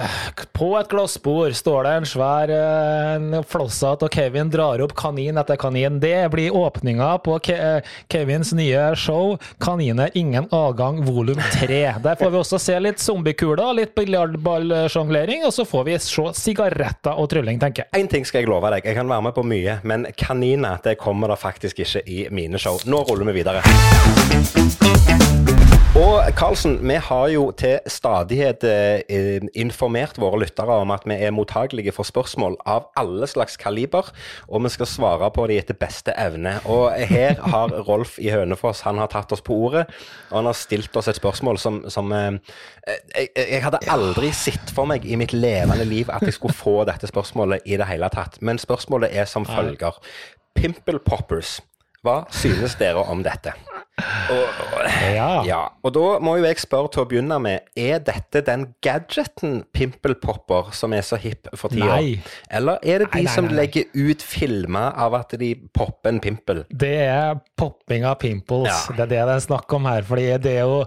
[0.55, 5.39] På et glassbord står det en svær eh, en flosshatt, og Kevin drar opp kanin
[5.41, 5.99] etter kanin.
[6.03, 11.81] Det blir åpninga på Ke eh, Kevins nye show, 'Kaniner ingen adgang volum 3.
[12.03, 17.21] Der får vi også se litt zombiekuler, litt biljardballsjonglering, og så får vi se sigaretter
[17.21, 18.03] og trylling, tenker jeg.
[18.03, 20.97] Én ting skal jeg love deg, jeg kan være med på mye, men kaniner det
[21.01, 22.79] kommer det faktisk ikke i mine show.
[22.89, 25.44] Nå ruller vi videre.
[25.95, 31.31] Og Karlsen, vi har jo til stadighet eh, informert våre lyttere om at vi er
[31.31, 34.09] mottagelige for spørsmål av alle slags kaliber,
[34.49, 36.57] og vi skal svare på de etter beste evne.
[36.67, 39.85] Og her har Rolf i Hønefoss han har tatt oss på ordet,
[40.33, 42.41] og han har stilt oss et spørsmål som, som eh,
[43.15, 46.81] jeg, jeg hadde aldri sett for meg i mitt levende liv at jeg skulle få
[46.91, 48.41] dette spørsmålet i det hele tatt.
[48.43, 49.95] Men spørsmålet er som følger.
[50.59, 51.61] Pimple poppers,
[52.03, 53.55] hva synes dere om dette?
[53.95, 54.61] Og,
[55.15, 55.27] Ja.
[55.47, 59.61] ja, og da må jo jeg spørre til å begynne med, er dette den gadgeten
[59.73, 61.95] Pimple Popper som er så hipp for tida?
[62.51, 66.11] Eller er det de Nei, nei, som nei, legger ut filmer av at de popper
[66.11, 66.63] en pimpel?
[66.69, 68.67] Det er popping av pimples.
[68.67, 68.95] Ja.
[68.97, 70.03] Det er det det er snakk om her.
[70.03, 70.81] fordi det er jo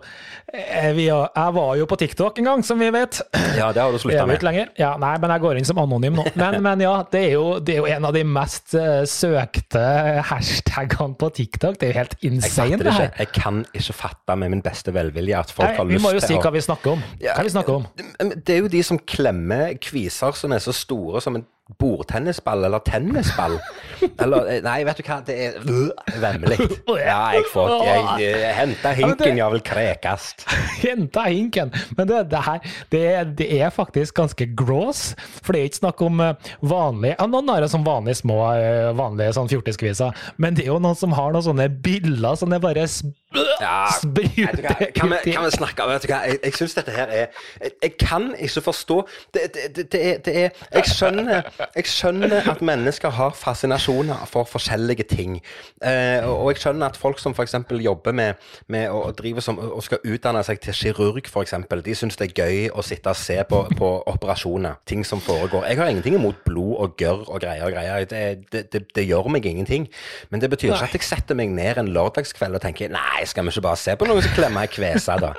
[0.53, 3.23] eh, Jeg var jo på TikTok en gang, som vi vet.
[3.57, 4.43] Ja, det har du slutta med.
[4.45, 4.69] lenger.
[4.79, 6.27] Ja, nei, men jeg går inn som anonym nå.
[6.37, 9.83] Men, men ja, det er, jo, det er jo en av de mest eh, søkte
[10.29, 11.79] hashtagene på TikTok.
[11.81, 12.98] Det er jo helt insane, det her.
[13.07, 13.19] Ikke.
[13.19, 16.21] jeg kan ikke fatte med min beste velvilje at folk Nei, har vi må jo
[16.25, 17.05] si hva vi snakker om.
[17.23, 17.87] Ja, Hva vi snakker om.
[18.35, 21.47] Det er jo de som klemmer kviser som er så store som en
[21.79, 23.59] bordtennisball eller tennisball.
[24.23, 25.91] Eller eh, Nei, vet du hva, det er øh,
[26.23, 26.59] vemmelig.
[27.09, 30.47] Ja, jeg får Jeg, jeg Henta hinken, jeg vil krekast.
[30.85, 31.73] Henta hinken!
[31.99, 33.05] Men det, det her det,
[33.39, 35.13] det er faktisk ganske gross.
[35.43, 38.39] For det er ikke snakk om vanlige vanlig ja, Noen har det som vanlige små
[38.57, 42.53] eh, vanlige sånn fjortiskviser, men det er jo noen som har noen sånne biller som
[42.53, 42.87] det bare
[43.37, 43.87] Ja,
[44.97, 47.19] kan, vi, kan vi snakke hva, jeg, jeg syns dette her er
[47.61, 48.97] jeg, jeg kan ikke forstå
[49.35, 54.25] det, det, det, det, er, det er jeg skjønner, jeg skjønner at mennesker har fascinasjoner
[54.31, 55.37] for forskjellige ting.
[55.85, 57.55] Eh, og, og jeg skjønner at folk som f.eks.
[57.85, 62.17] jobber med, med å drive som, og skal utdanne seg til kirurg, f.eks., de syns
[62.17, 64.81] det er gøy å sitte og se på, på operasjoner.
[64.89, 65.69] Ting som foregår.
[65.69, 68.09] Jeg har ingenting imot blod og gørr og greier og greier.
[68.09, 69.89] Det, det, det, det gjør meg ingenting.
[70.33, 73.45] Men det betyr ikke at jeg setter meg ned en lørdagskveld og tenker nei, skal
[73.45, 75.33] vi ikke bare se på noen som klemmer ei kvese, da?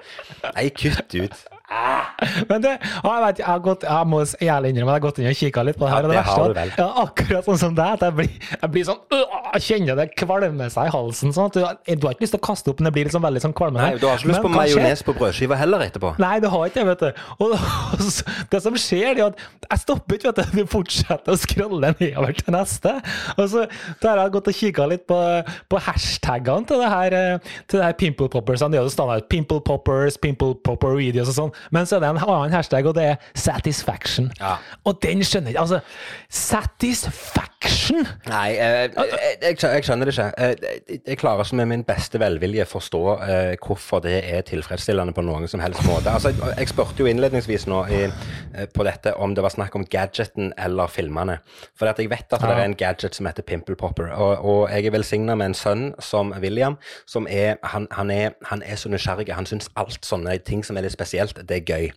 [0.55, 1.39] Nei, kutt ut.
[2.49, 5.29] Men du, jeg, vet, jeg, har gått, jeg må ærlig innrømme jeg har gått inn
[5.29, 6.03] og kikka litt på det Ja, her.
[6.03, 8.71] og det det har verste du er ja, akkurat sånn som deg, jeg blir, jeg
[8.73, 11.33] blir sånn øh, kjenner det kvalme seg i halsen.
[11.35, 13.43] Sånn du, du har ikke lyst til å kaste opp, men det blir liksom veldig
[13.45, 13.85] sånn kvalmende.
[13.85, 16.13] Nei, Du har ikke lyst Men på majones på brødskiva heller etterpå?
[16.21, 17.23] Nei, det har ikke vet du.
[17.37, 17.55] Og,
[17.93, 20.59] og det som skjer, er at jeg stopper ikke, vet du.
[20.59, 22.95] Du fortsetter å scrolle nedover til neste.
[23.37, 23.65] Og så
[24.03, 25.19] har jeg gått og kikka litt på,
[25.69, 28.63] på hashtagene til det her, eh, til det her Pimple Poppers.
[28.65, 31.55] Det er jo standard Pimple Poppers, Pimple Popper videos og sånn.
[31.71, 34.31] Men så er det en annen hashtag, og det er satisfaction.
[34.39, 34.55] Ja.
[34.85, 35.61] Og den skjønner jeg ikke.
[35.61, 35.79] Altså,
[36.29, 38.05] satisfaction!
[38.29, 39.09] Nei, eh, jeg,
[39.41, 40.27] jeg, jeg skjønner det ikke.
[40.37, 40.55] Eh,
[40.89, 45.21] jeg- jeg klarer ikke med min beste velvilje forstå eh, hvorfor det er tilfredsstillende på
[45.25, 46.09] noen som helst måte.
[46.11, 49.85] Altså, jeg, spurte jo innledningsvis nå i, eh, på dette om det var snakk om
[49.85, 51.39] gadgeten eller filmene.
[51.77, 52.59] For jeg vet at det Ja.
[52.59, 55.93] er en gadget som heter Pimple Popper, og, og jeg er velsigna med en sønn
[55.99, 59.33] som William, som er han, han, er han er så nysgjerrig.
[59.33, 61.89] Han syns alt sånne ting som er litt spesielt, det er gøy.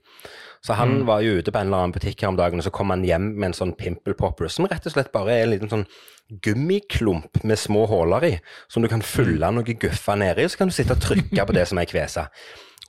[0.62, 1.06] Så han Mm.
[1.06, 3.02] var jo ute på en eller annen butikk her om dagen, og så kom han
[3.04, 5.86] hjem med en sånn pimple popper, som rett og slett bare er en liten sånn
[6.40, 9.54] gummiklump med små huller i, som du kan fylle Mm.
[9.54, 12.28] noe guffa nedi, så kan du sitte og trykke på det som er kvesa.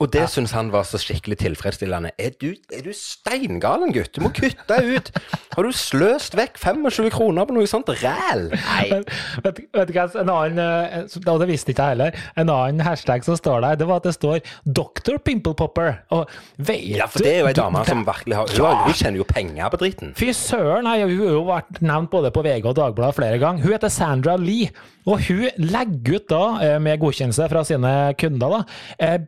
[0.02, 2.10] Og det syns han var så skikkelig tilfredsstillende.
[2.18, 4.10] Er du, er du steingalen, gutt?
[4.16, 5.10] Du må kutte ut!
[5.54, 8.48] Har du sløst vekk 25 kroner på noe sånt ræl?
[8.50, 8.86] Nei.
[8.90, 9.04] Men,
[9.44, 12.82] vet, vet du hva, en annen, eh, og det visste ikke jeg heller, en annen
[12.82, 15.20] hashtag som står der, det var at det står Dr.
[15.22, 15.92] Pimple Popper.
[16.16, 16.26] Og
[16.58, 18.72] vet Ja, for det er jo ei dame som virkelig har ja.
[18.72, 20.10] har- hun tjener jo penger på dritten.
[20.18, 23.62] Fy søren, nei, hun har jo vært nevnt både på VG og Dagbladet flere ganger.
[23.62, 24.72] Hun heter Sandra Lee,
[25.06, 28.62] og hun legger ut da, eh, med godkjennelse fra sine kunder, da,
[28.98, 29.18] eh,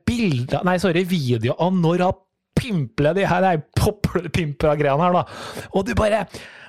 [0.56, 2.22] bilder, nei, sorry, videoer av når hun
[2.56, 5.26] pimpler de her, nei, poppimpler-greiene her, da.
[5.76, 6.26] Og du bare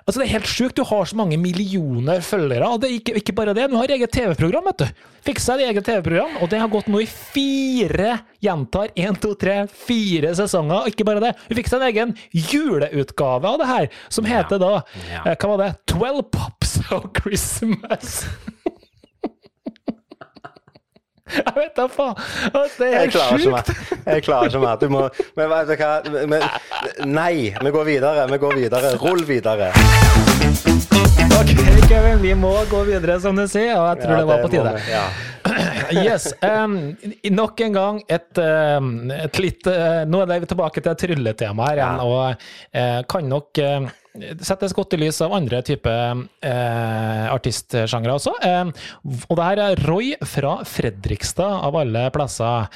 [0.07, 0.77] Altså, det er helt sjukt.
[0.77, 2.69] Du har så mange millioner følgere.
[2.71, 5.01] Og det er ikke, ikke bare det, du har eget TV-program, vet du.
[5.27, 9.57] Fiksa et eget TV-program, og det har gått nå i fire, gjentar, én, to, tre,
[9.67, 10.85] fire sesonger.
[10.85, 14.71] Og ikke bare det, hun fiksa en egen juleutgave av det her, som heter da
[14.77, 15.25] Ja.
[15.25, 15.35] Ja.
[15.35, 15.69] Hva var det?
[15.91, 18.21] 12 Pops of Christmas.
[21.35, 22.15] Jeg vet da faen.
[22.77, 23.71] Det er helt sjukt.
[24.07, 24.77] Jeg klarer ikke mer.
[24.79, 25.03] Du må
[25.37, 26.45] Men vet du hva men,
[27.11, 28.27] Nei, vi går videre.
[28.31, 28.93] Vi går videre.
[29.01, 29.71] Rull videre.
[31.37, 31.51] Ok,
[31.87, 34.49] Kevin, vi må gå videre, som du sier, og jeg tror Ja, det var på
[34.53, 34.71] tide.
[34.77, 34.93] vi.
[34.93, 35.07] Ja.
[35.87, 36.33] Yes.
[36.43, 36.73] Um,
[37.31, 42.03] nok en gang et, et litt uh, Nå er vi tilbake til trylletemaet igjen, Ja.
[42.03, 43.87] og uh, kan nok uh,
[44.45, 48.33] settes godt i lys av andre typer eh, artistsjangre også.
[48.45, 48.71] Eh,
[49.27, 52.69] og det her er Roy fra Fredrikstad, av alle plasser.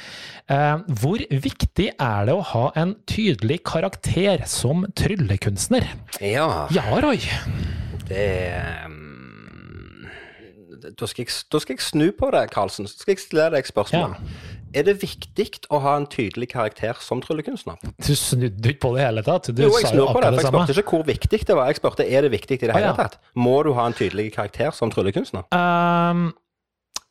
[0.52, 5.88] Eh, hvor viktig er det å ha en tydelig karakter som tryllekunstner?
[6.20, 6.48] ja.
[6.72, 7.20] Ja, Roy.
[8.08, 8.26] Det
[8.84, 9.02] um,
[10.82, 12.88] da, skal jeg, da skal jeg snu på det, Karlsen.
[12.88, 14.16] Så skal jeg stille deg spørsmål.
[14.72, 17.80] Er det viktig å ha en tydelig karakter som tryllekunstner?
[18.00, 19.50] Du snudde ikke på det i hele tatt.
[19.52, 21.68] Du Jo, jeg snur på det, for jeg spurte ikke hvor viktig det var.
[21.72, 23.18] Jeg spurte er det viktig i det hele tatt.
[23.36, 25.44] Må du ha en tydelig karakter som tryllekunstner?
[25.52, 26.30] Um,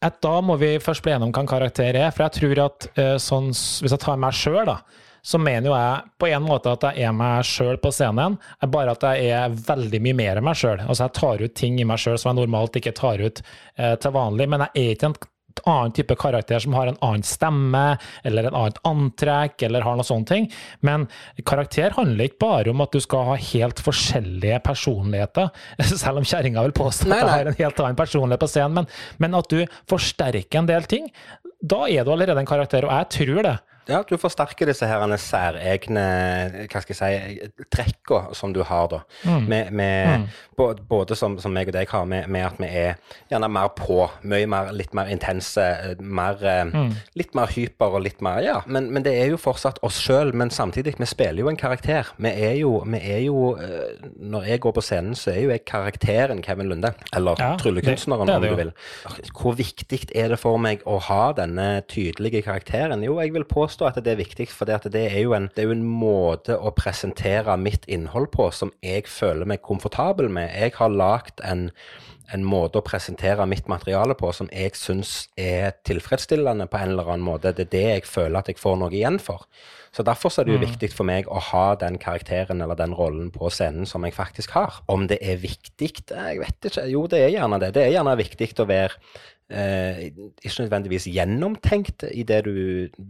[0.01, 2.09] at da må vi først bli enige om hva en karakter er.
[2.15, 4.79] For jeg tror at eh, sånn, hvis jeg tar meg sjøl, da,
[5.21, 8.39] så mener jo jeg på en måte at jeg er meg sjøl på scenen,
[8.73, 10.81] bare at jeg er veldig mye mer enn meg sjøl.
[10.81, 13.93] Altså jeg tar ut ting i meg sjøl som jeg normalt ikke tar ut eh,
[14.01, 15.19] til vanlig, men jeg er ikke en
[15.65, 20.07] annen type karakter som har en annen stemme, eller en annet antrekk, eller har noe
[20.07, 20.47] sånne ting.
[20.85, 21.07] Men
[21.47, 25.51] karakter handler ikke bare om at du skal ha helt forskjellige personligheter,
[26.03, 28.89] selv om kjerringa vil påstå at jeg har en helt annen personlighet på scenen, men,
[29.21, 31.11] men at du forsterker en del ting.
[31.61, 33.57] Da er du allerede en karakter, og jeg tror det.
[33.89, 36.03] Ja, du forsterker disse her særegne
[36.69, 39.01] hva skal jeg si, trekkene som du har, da.
[39.25, 39.47] Mm.
[39.49, 40.25] Med, med mm.
[40.57, 43.71] både, både, som, som meg og deg har, med, med, at vi er gjerne mer
[43.77, 44.05] på.
[44.27, 45.65] Mye mer, litt mer intense.
[46.01, 46.91] Mer, eh, mm.
[47.17, 50.33] Litt mer hyper og litt mer Ja, men, men det er jo fortsatt oss sjøl.
[50.37, 52.13] Men samtidig, vi spiller jo en karakter.
[52.21, 55.53] Vi er jo, vi er jo eh, Når jeg går på scenen, så er jo
[55.53, 56.93] jeg karakteren Kevin Lunde.
[57.17, 58.73] Eller ja, tryllekunstneren, om du vil.
[59.33, 63.03] Hvor viktig er det for meg å ha denne tydelige karakteren?
[63.05, 65.49] Jo, jeg vil påstå påstå at det er viktig, for det, det, er jo en,
[65.55, 70.29] det er jo en måte å presentere mitt innhold på som jeg føler meg komfortabel
[70.29, 70.51] med.
[70.51, 71.69] Jeg har lagd en,
[72.33, 77.13] en måte å presentere mitt materiale på som jeg syns er tilfredsstillende på en eller
[77.13, 77.53] annen måte.
[77.55, 79.47] Det er det jeg føler at jeg får noe igjen for.
[79.91, 80.67] Så Derfor er det jo mm.
[80.69, 84.55] viktig for meg å ha den karakteren eller den rollen på scenen som jeg faktisk
[84.55, 84.79] har.
[84.91, 85.91] Om det er viktig?
[86.11, 86.87] Jeg vet ikke.
[86.91, 87.73] Jo, det er gjerne det.
[87.75, 88.99] Det er gjerne viktig å være
[89.51, 90.03] eh,
[90.41, 92.55] ikke nødvendigvis gjennomtenkt i det du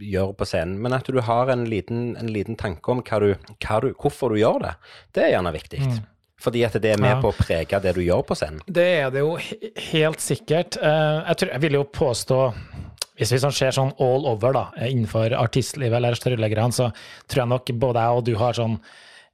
[0.02, 3.30] gjør på scenen, men at du har en liten, en liten tanke om hva du,
[3.62, 4.72] hva du, hvorfor du gjør det.
[5.14, 5.82] Det er gjerne viktig.
[5.86, 6.00] Mm.
[6.42, 7.20] Fordi at det er med ja.
[7.22, 8.62] på å prege det du gjør på scenen.
[8.66, 9.36] Det er det jo
[9.92, 10.80] helt sikkert.
[10.82, 12.40] Eh, jeg, tror, jeg vil jo påstå
[13.20, 16.88] hvis vi sånn ser sånn all over da, innenfor artistlivet eller tryllegreiene, så
[17.30, 18.78] tror jeg nok både jeg og du har sånn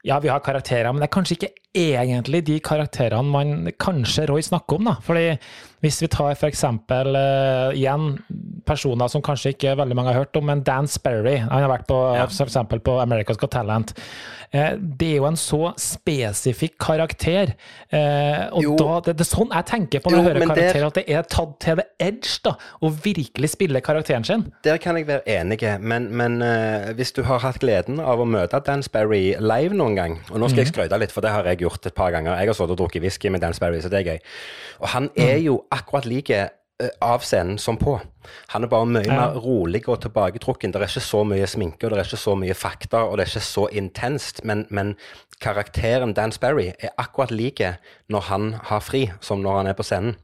[0.07, 4.45] ja, vi har karakterer, men det er kanskje ikke egentlig de karakterene man kanskje Roy
[4.47, 4.91] snakker om.
[4.91, 4.95] da.
[5.03, 5.39] Fordi
[5.83, 6.65] Hvis vi tar f.eks.
[6.65, 8.17] Uh, igjen
[8.67, 11.37] personer som kanskje ikke veldig mange har hørt om, men Dan Sperry.
[11.39, 12.27] Han har vært på, ja.
[12.27, 12.59] f.eks.
[12.83, 13.95] på America's Got Talent.
[14.55, 17.55] Uh, det er jo en så spesifikk karakter.
[17.93, 20.89] Uh, og da, det, er sånn jeg tenker på når jo, jeg hører karakterer, der,
[20.89, 24.47] at det er tatt til the edge da, å virkelig spille karakteren sin.
[24.67, 26.41] Der kan jeg være enig, men, men
[26.99, 30.49] hvis du har hatt gleden av å møte Dan Sperry live noen gang, og nå
[30.49, 30.63] skal mm.
[30.63, 30.75] jeg mhm.
[30.75, 32.37] skryte litt, for det har jeg gjort et par ganger.
[32.39, 34.23] Jeg har sittet og drukket whisky med Dan Sperry, så det er gøy.
[34.83, 36.55] Og han er jo akkurat like eh,
[37.01, 37.99] av scenen som på.
[38.53, 39.15] Han er bare mye ja.
[39.15, 40.73] mer rolig og tilbaketrukken.
[40.73, 43.27] Det er ikke så mye sminke, og det er ikke så mye fakta, og det
[43.27, 44.45] er ikke så intenst.
[44.49, 44.95] Men, men
[45.43, 47.77] karakteren Dan Sperry er akkurat like
[48.09, 50.17] når han har fri, som når han er på scenen.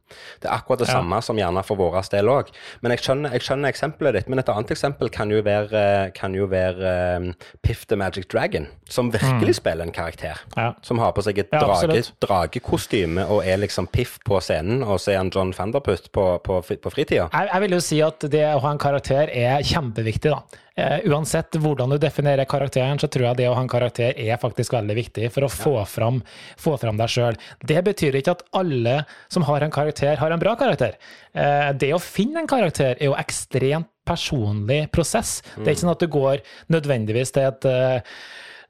[0.42, 0.96] Det er akkurat det ja.
[0.98, 2.50] samme som gjerne for vår del òg.
[2.82, 4.30] Men jeg skjønner, jeg skjønner, eksempelet ditt.
[4.30, 5.84] Men et annet eksempel kan jo være,
[6.16, 7.28] kan jo være um,
[7.62, 9.58] Piff the Magic Dragon, som virkelig mm.
[9.60, 10.40] spiller en karakter.
[10.56, 10.72] Ja.
[10.82, 15.14] Som har på seg et drage, dragekostyme og er liksom Piff på scenen, og så
[15.14, 17.28] er han John Fanderputt på, på, på fritida.
[17.32, 20.60] Jeg, jeg vil jo si at det å ha en karakter er kjempeviktig, da.
[20.76, 24.40] Eh, uansett hvordan du definerer karakteren, så tror jeg det å ha en karakter er
[24.42, 25.84] faktisk veldig viktig for å få, ja.
[25.86, 26.18] fram,
[26.58, 27.38] få fram deg sjøl.
[27.62, 28.96] Det betyr ikke at alle
[29.30, 30.96] som har en karakter, har en bra karakter.
[31.30, 35.38] Eh, det å finne en karakter er jo ekstremt personlig prosess.
[35.54, 35.60] Mm.
[35.60, 36.42] Det er ikke sånn at du går
[36.74, 38.18] nødvendigvis til et uh,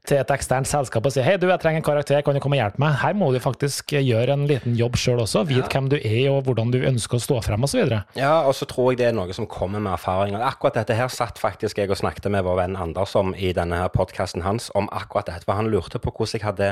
[0.04, 2.58] til et eksternt selskap og si hei, du, jeg trenger en karakter, kan du komme
[2.58, 2.96] og hjelpe meg?
[3.00, 5.46] Her må du faktisk gjøre en liten jobb sjøl også.
[5.48, 5.70] Vite ja.
[5.72, 7.86] hvem du er og hvordan du ønsker å stå frem osv.
[8.18, 10.36] Ja, og så tror jeg det er noe som kommer med erfaring.
[10.36, 13.80] Akkurat dette her satt faktisk jeg og snakket med vår venn Anders om i denne
[13.80, 15.48] her podkasten hans, om akkurat dette.
[15.48, 16.70] For han lurte på hvordan jeg hadde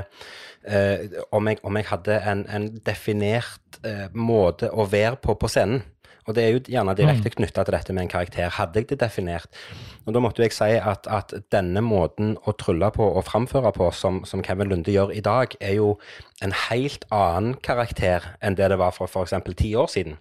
[0.69, 5.49] eh, om, jeg, om, jeg, hadde en, en definert eh, måte å være på på
[5.51, 5.81] scenen.
[6.27, 7.37] Og det er jo gjerne direkte mm.
[7.39, 8.51] knytta til dette med en karakter.
[8.55, 9.63] Hadde jeg det definert?
[10.07, 13.91] Og da måtte jeg si at, at denne måten å trylle på og framføre på,
[13.97, 15.97] som, som, Kevin Lunde gjør i dag, er jo
[16.43, 19.35] en helt annen karakter enn det det var for f.eks.
[19.59, 20.19] ti år siden.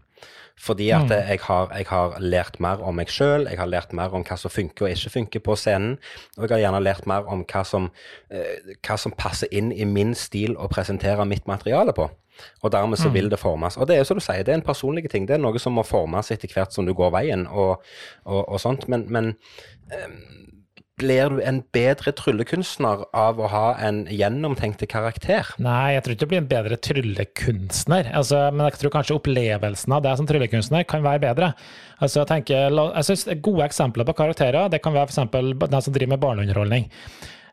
[0.61, 1.11] Fordi at mm.
[1.11, 4.37] jeg, har, jeg, har, lært mer om meg sjøl, jeg har lært mer om hva
[4.37, 5.95] som funker og ikke funker på scenen.
[6.37, 7.89] Og jeg har gjerne lært mer om hva som,
[8.29, 12.09] eh, hva som passer inn i min stil å presentere mitt materiale på.
[12.61, 13.15] Og dermed så mm.
[13.15, 13.77] vil det formes.
[13.77, 15.25] Og det er jo som du sier, det er en personlig ting.
[15.29, 17.81] Det er noe som må formes etter hvert som du går veien og,
[18.25, 18.87] og, og sånt.
[18.91, 19.33] Men, men
[19.89, 20.17] um,
[21.01, 25.49] blir du en bedre tryllekunstner av å ha en gjennomtenkt karakter?
[25.61, 28.11] Nei, jeg tror ikke du blir en bedre tryllekunstner.
[28.17, 31.51] Altså, men jeg tror kanskje opplevelsen av det som tryllekunstner kan være bedre.
[31.99, 35.21] Altså, jeg tenker, jeg synes Gode eksempler på karakterer det kan være f.eks.
[35.65, 36.89] den som driver med barneunderholdning.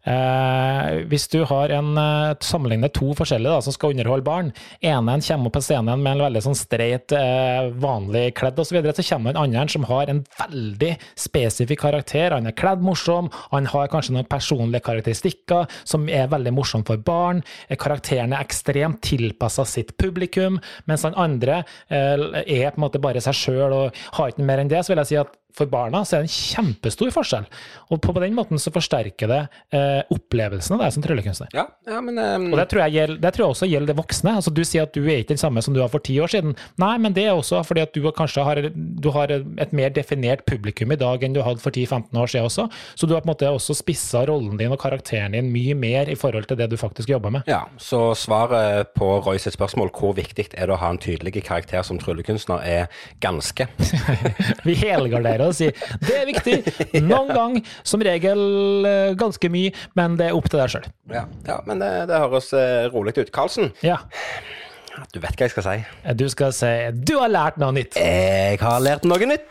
[0.09, 5.19] Eh, hvis du har en eh, sammenligner to forskjellige da, som skal underholde barn, ene
[5.27, 8.95] kommer opp på scenen med en veldig sånn streit, eh, vanlig kledd osv., så, videre,
[8.97, 12.37] så kommer en annen som har en veldig spesifikk karakter.
[12.37, 17.01] Han er kledd morsom, han har kanskje noen personlige karakteristikker som er veldig morsomme for
[17.01, 17.43] barn.
[17.81, 23.25] Karakteren er ekstremt tilpassa sitt publikum, mens den andre eh, er på en måte bare
[23.25, 24.85] seg sjøl og har ikke mer enn det.
[24.85, 27.49] Så vil jeg si at for barna så er det en kjempestor forskjell.
[27.89, 29.41] Og på, på den måten så forsterker det
[29.75, 31.53] eh, opplevelsen av deg som tryllekunstner.
[31.57, 33.99] Ja, ja men um, Og det tror, jeg gjelder, det tror jeg også gjelder det
[33.99, 34.35] voksne.
[34.41, 36.33] Altså, du sier at du er ikke den samme som du var for ti år
[36.33, 36.57] siden.
[36.81, 40.45] Nei, men det er også fordi at du kanskje har, du har et mer definert
[40.49, 42.69] publikum i dag enn du hadde for 10-15 år siden også.
[42.95, 46.11] Så du har på en måte også spissa rollen din og karakteren din mye mer
[46.11, 47.49] i forhold til det du faktisk jobber med.
[47.51, 51.43] Ja, så svaret på Roy sitt spørsmål hvor viktig er det å ha en tydelig
[51.43, 52.87] karakter som tryllekunstner, er
[53.23, 53.69] ganske.
[54.67, 55.71] Vi helgarderer og si.
[56.05, 56.57] det er viktig.
[57.09, 60.89] Noen gang, som regel eh, ganske mye, men det er opp til deg sjøl.
[61.15, 63.33] Ja, ja, men det, det høres uh, rolig ut.
[63.35, 63.99] Karlsen, Ja.
[65.15, 65.77] du vet hva jeg skal si.
[66.19, 66.73] Du skal si
[67.09, 67.97] du har lært noe nytt.
[67.99, 69.47] Jeg har lært noe nytt.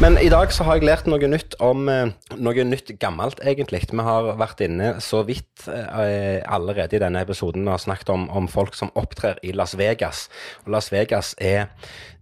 [0.00, 2.08] Men i dag så har jeg lært noe nytt om eh,
[2.40, 3.82] noe nytt gammelt, egentlig.
[3.90, 8.24] Vi har vært inne så vidt eh, allerede i denne episoden Vi har snakket om,
[8.32, 10.28] om folk som opptrer i Las Vegas.
[10.64, 11.68] Og Las Vegas er,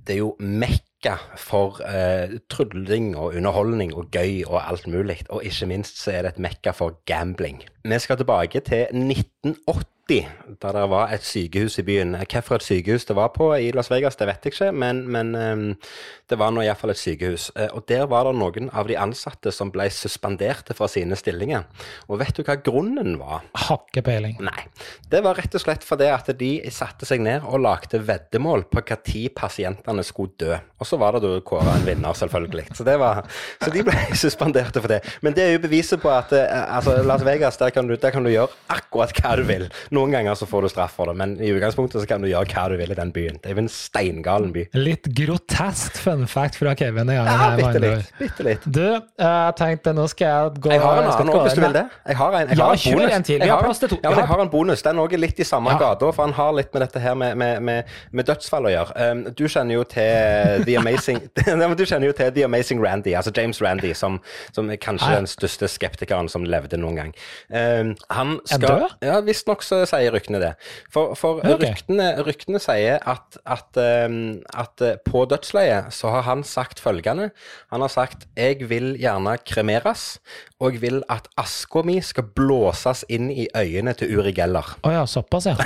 [0.03, 0.88] det er jo mekka
[1.37, 5.21] for eh, trylling og underholdning og gøy og alt mulig.
[5.29, 7.63] Og ikke minst så er det et mekka for gambling.
[7.85, 9.98] Vi skal tilbake til 1980.
[10.09, 12.16] Da det var et sykehus i byen.
[12.16, 15.90] Hvilket sykehus det var på i Las Vegas, det vet jeg ikke, men, men eh,
[16.29, 17.51] det var nå iallfall et sykehus.
[17.57, 21.66] Eh, og der var det noen av de ansatte som ble suspenderte fra sine stillinger.
[22.09, 23.44] Og vet du hva grunnen var?
[23.68, 24.38] Hakkepeiling.
[24.38, 24.49] peiling.
[24.49, 24.99] Nei.
[25.09, 28.83] Det var rett og slett fordi at de satte seg ned og lagde veddemål på
[28.88, 30.57] når pasientene skulle dø.
[30.79, 32.68] Og så var det da kåra en vinner, selvfølgelig.
[32.77, 33.25] Så, det var,
[33.61, 35.03] så de ble suspenderte for det.
[35.21, 38.14] Men det er jo beviset på at eh, altså, Las Vegas, der kan, du, der
[38.14, 39.68] kan du gjøre akkurat hva du vil.
[39.99, 42.47] Noen ganger så får du straff for det, men i utgangspunktet så kan du gjøre
[42.53, 43.39] hva du vil i den byen.
[43.43, 44.63] Det er jo en steingalen by.
[44.79, 47.11] Litt grotesk fun fact fra Kevin.
[47.11, 47.25] Ja,
[47.59, 48.13] bitte litt.
[48.21, 48.67] Bitte litt.
[48.69, 48.85] Du,
[49.19, 51.85] jeg tenkte nå skal jeg gå Jeg har en annen òg, hvis du vil det.
[52.13, 53.15] Jeg har en, jeg Ja, har en bonus.
[53.19, 53.41] en til.
[53.43, 53.99] Vi har plass til to.
[54.05, 54.83] Ja, jeg har- en bonus.
[54.87, 55.79] Den er også litt i samme Ja.
[55.79, 59.11] gata, for han har litt med dette her med, med, med, med dødsfall å gjøre.
[59.11, 61.21] Um, du kjenner jo til The Amazing
[61.79, 64.21] Du kjenner jo til The Amazing Randy, altså James Randy, som,
[64.53, 65.17] som er kanskje Nei.
[65.17, 67.13] den største skeptikeren som levde noen gang.
[67.51, 68.97] Um, han Er skal død?
[69.03, 70.53] Ja, visstnok så sier ryktene det.
[70.94, 71.72] For, for okay.
[71.72, 77.31] ryktene, ryktene sier at, at, um, at uh, på dødsleiet så har han sagt følgende.
[77.74, 80.18] Han har sagt 'jeg vil gjerne kremeres',
[80.61, 84.77] og jeg vil at aska mi skal blåses inn i øynene til Uri Geller.
[84.85, 85.57] Å ja, såpass, ja.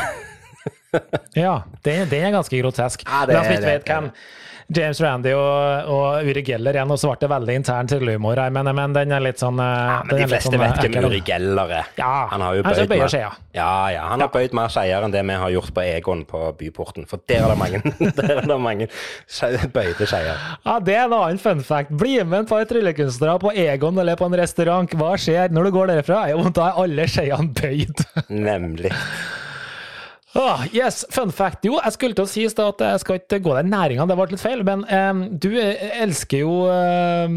[1.45, 3.05] ja, det, det er ganske grotesk.
[3.09, 3.75] Ja, det Men som ikke det.
[3.79, 4.13] vet hvem
[4.73, 8.95] James Randy og, og Uri Geller igjen, og det veldig intern trillehumor her, men, men
[8.97, 11.09] den er litt sånn Ja, men de fleste sånn, vet eh, hvem ekkel.
[11.11, 11.91] Uri Geller er.
[11.99, 13.33] Ja, han har jo bøyd bøyer mer- skjea.
[13.59, 16.41] Ja, ja, han har bøyd mer skeier enn det vi har gjort på Egon på
[16.63, 17.05] Byporten.
[17.11, 17.83] For der er det mange,
[18.23, 18.89] der er det mange
[19.77, 20.41] bøyde skeier.
[20.65, 21.93] Ja, Det er en annen fun fact.
[22.01, 24.97] Bli med et par tryllekunstnere på Egon eller på en restaurant.
[25.03, 26.25] Hva skjer når du går derfra?
[26.33, 28.07] Jo, da er alle skeiene bøyd.
[28.33, 28.95] Nemlig.
[30.35, 31.65] Ah, yes, fun fact.
[31.69, 34.27] Jo, jeg skulle til å si at jeg skal ikke gå den næringa, det ble
[34.31, 34.63] litt feil.
[34.65, 37.35] Men um, du eh, elsker jo um,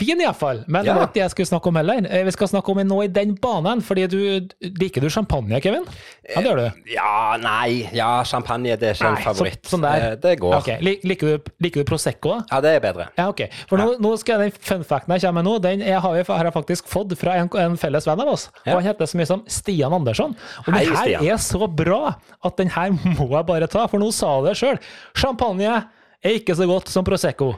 [0.00, 0.64] vin, iallfall.
[0.66, 0.96] Men det Ja.
[0.98, 2.00] var ikke det jeg skulle snakke om heller.
[2.10, 4.48] Eh, Vi skal snakke om nå i den banen, fordi du
[4.82, 5.84] Liker du champagne, Kevin?
[6.28, 6.80] Ja, det gjør du.
[6.96, 9.62] Ja, nei, ja, champagne det er ikke en favoritt.
[9.62, 10.10] så- sånn der.
[10.10, 10.54] Eh, Det går.
[10.58, 10.78] Okay.
[10.82, 12.44] Liker du, liker du Prosecco, da?
[12.50, 13.08] Ja, det er bedre.
[13.16, 13.46] Ja, ok.
[13.68, 16.26] For nå, nå skal den fun facten jeg kommer med nå, den jeg har, jeg,
[16.26, 18.50] har jeg faktisk fått fra en, en felles venn av oss.
[18.66, 18.74] Ja.
[18.74, 20.34] Og han heter så mye som Stian Andersson.
[20.66, 21.26] Og Hei, det her Stian.
[21.30, 24.56] er så bra at den her må jeg bare ta, for nå sa du det
[24.60, 24.80] sjøl.
[25.16, 27.54] Champagne er ikke så godt som Prosecco.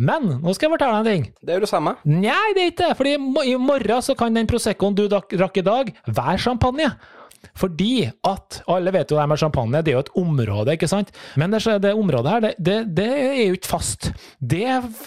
[0.00, 1.24] Men nå skal jeg fortelle deg en ting.
[1.44, 1.92] Det er jo det samme.
[2.08, 2.96] Nei, det er ikke det.
[2.96, 3.14] Fordi
[3.50, 6.88] i morgen så kan den Proseccoen du drakk i dag, være champagne.
[7.56, 11.10] Fordi at Alle vet jo det med champagne, det er jo et område, ikke sant?
[11.40, 14.10] Men det, det området her, det, det, det er jo ikke fast.
[14.40, 14.64] Det,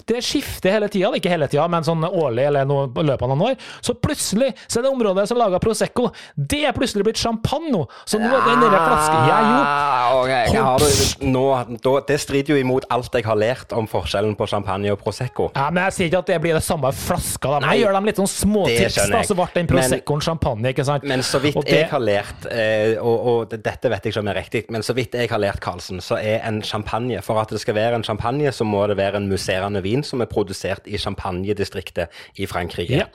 [0.10, 1.12] det skifter hele tida.
[1.18, 3.58] Ikke hele tida, men sånn årlig eller noe, i løpet av noen år.
[3.86, 7.84] Så plutselig så er det området som laga Prosecco, det er plutselig blitt champagne nå.
[8.10, 9.58] Så nå er den der flasken Ja, jo.
[9.58, 10.34] gjort ok.
[10.54, 11.44] Jeg har det, nå,
[11.84, 15.50] da, det strider jo imot alt jeg har lært om forskjellen på champagne og prosecco.
[15.56, 17.60] Ja, men Jeg sier ikke at det blir det samme flaska, da.
[17.64, 20.86] men jeg gjør dem litt sånn småtips, det da, så ble den Proseccoen champagne, ikke
[20.88, 21.04] sant?
[21.10, 24.30] Men så vidt det- jeg har lært, eh, og, og dette vet jeg ikke om
[24.32, 27.50] er riktig, men så vidt jeg har lært, Karlsen, så er en champagne For at
[27.54, 30.88] det skal være en champagne, så må det være en musserende vin som er produsert
[30.88, 32.10] i champagnedistriktet
[32.42, 33.04] i Frankrike.
[33.04, 33.08] Ja.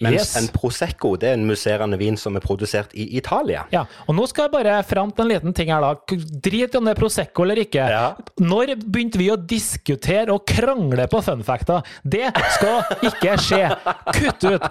[0.00, 0.36] Mens Yes.
[0.38, 3.64] en prosecco det er en musserende vin som er produsert i Italia.
[3.72, 5.94] Ja, og nå skal jeg bare fram til en liten ting her, da.
[6.42, 7.86] Drit om det er Prosecco eller ikke.
[7.90, 8.04] Ja.
[8.40, 11.80] Når begynte vi å diskutere og krangle på funfacta?
[12.04, 13.64] Det skal ikke skje.
[14.14, 14.68] Kutt ut!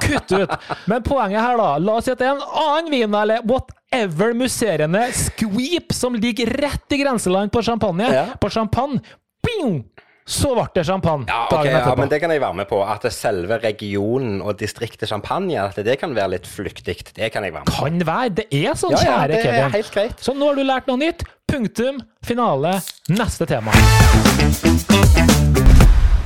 [0.00, 0.52] Kutt ut!
[0.90, 1.70] Men poenget her, da.
[1.82, 6.50] La oss si at det er en annen vin, eller whatever musserende skvip som ligger
[6.60, 8.10] rett i grenseland på champagne.
[8.12, 8.26] Ja.
[8.40, 9.00] På champagne.
[9.46, 9.84] Bing!
[10.30, 12.78] Så ble det champagne Ja, okay, ja, men Det kan jeg være med på.
[12.86, 16.96] At selve regionen og distriktet Champagne at det kan være litt flyktig.
[17.16, 17.82] Det kan jeg være med på.
[17.82, 18.30] Kan være.
[18.42, 19.74] Det er sånn, Ja, kjære det er Kevin.
[19.74, 20.22] helt greit.
[20.22, 21.26] Så nå har du lært noe nytt.
[21.50, 21.98] Punktum.
[22.22, 22.78] Finale.
[23.10, 23.74] Neste tema.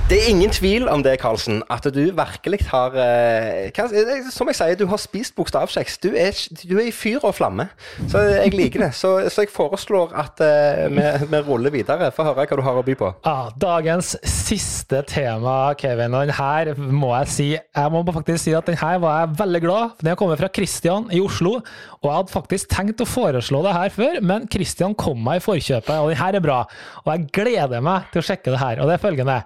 [0.04, 4.50] Det er ingen tvil om det, Karlsen, at du virkelig har eh, hva, eh, Som
[4.50, 5.96] jeg sier, du har spist bokstavkjeks.
[6.02, 7.70] Du du er i fyr og flamme.
[8.12, 8.90] Så jeg liker det.
[8.98, 12.10] Så, så jeg foreslår at eh, vi, vi ruller videre.
[12.12, 13.10] Få høre hva du har å by på.
[13.24, 16.12] Ah, dagens siste tema, Kevin.
[16.12, 19.36] Og den her må jeg si Jeg må faktisk si at den her var jeg
[19.40, 20.04] veldig glad for.
[20.04, 21.62] Den kommer fra Kristian i Oslo.
[22.02, 25.48] Og jeg hadde faktisk tenkt å foreslå det her før, men Kristian kom meg i
[25.48, 26.64] forkjøpet, og den her er bra.
[27.06, 28.84] Og jeg gleder meg til å sjekke det her.
[28.84, 29.44] Og det er følgende.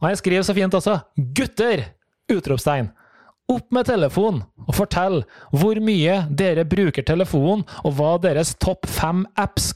[0.00, 1.84] Og han skriver så fint også 'Gutter!'
[2.32, 2.90] utropstegn.
[3.46, 5.20] Opp med telefonen og fortell
[5.54, 9.68] hvor mye dere bruker telefonen, og hva deres topp fem apps,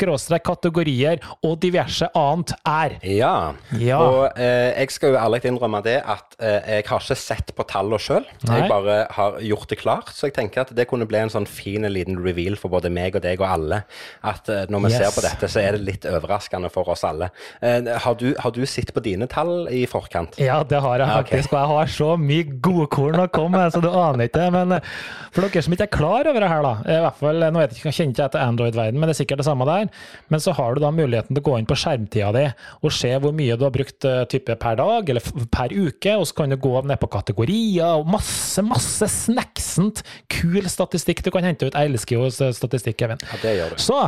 [0.43, 2.97] kategorier og diverse annet er.
[3.07, 3.99] Ja, Ja.
[4.03, 7.63] og eh, jeg skal jo ærlig innrømme det at eh, jeg har ikke sett på
[7.71, 8.27] tallene sjøl.
[8.49, 10.11] Jeg bare har gjort det klart.
[10.17, 13.15] Så jeg tenker at det kunne bli en sånn fin liten reveal for både meg
[13.15, 13.83] og deg og alle.
[14.27, 14.99] At eh, når vi Yes.
[14.99, 17.31] ser på dette, så er det litt overraskende for oss alle.
[17.63, 20.35] Eh, har, du, har du sett på dine tall i forkant?
[20.43, 21.15] Ja, det har jeg ok.
[21.23, 24.49] faktisk, og jeg har så mye godkorn å komme med, så du aner ikke.
[24.55, 24.93] Men eh,
[25.31, 27.75] for dere som ikke er klar over det her, da, i hvert fall, nå vet
[27.75, 29.91] jeg ikke, kjenner ikke jeg til Android-verden, men det er sikkert det samme der.
[30.33, 32.47] Men så har du da muligheten til å gå inn på skjermtida di
[32.81, 36.27] og se hvor mye du har brukt eh, type per dag eller per uke, og
[36.29, 40.03] så kan du gå ned på kategorier og masse, masse snacksent,
[40.33, 41.77] kul statistikk du kan hente ut.
[41.77, 43.21] Jeg elsker jo statistikk, Kevin.
[43.31, 43.81] Ja, det gjør du.
[43.83, 44.01] Så,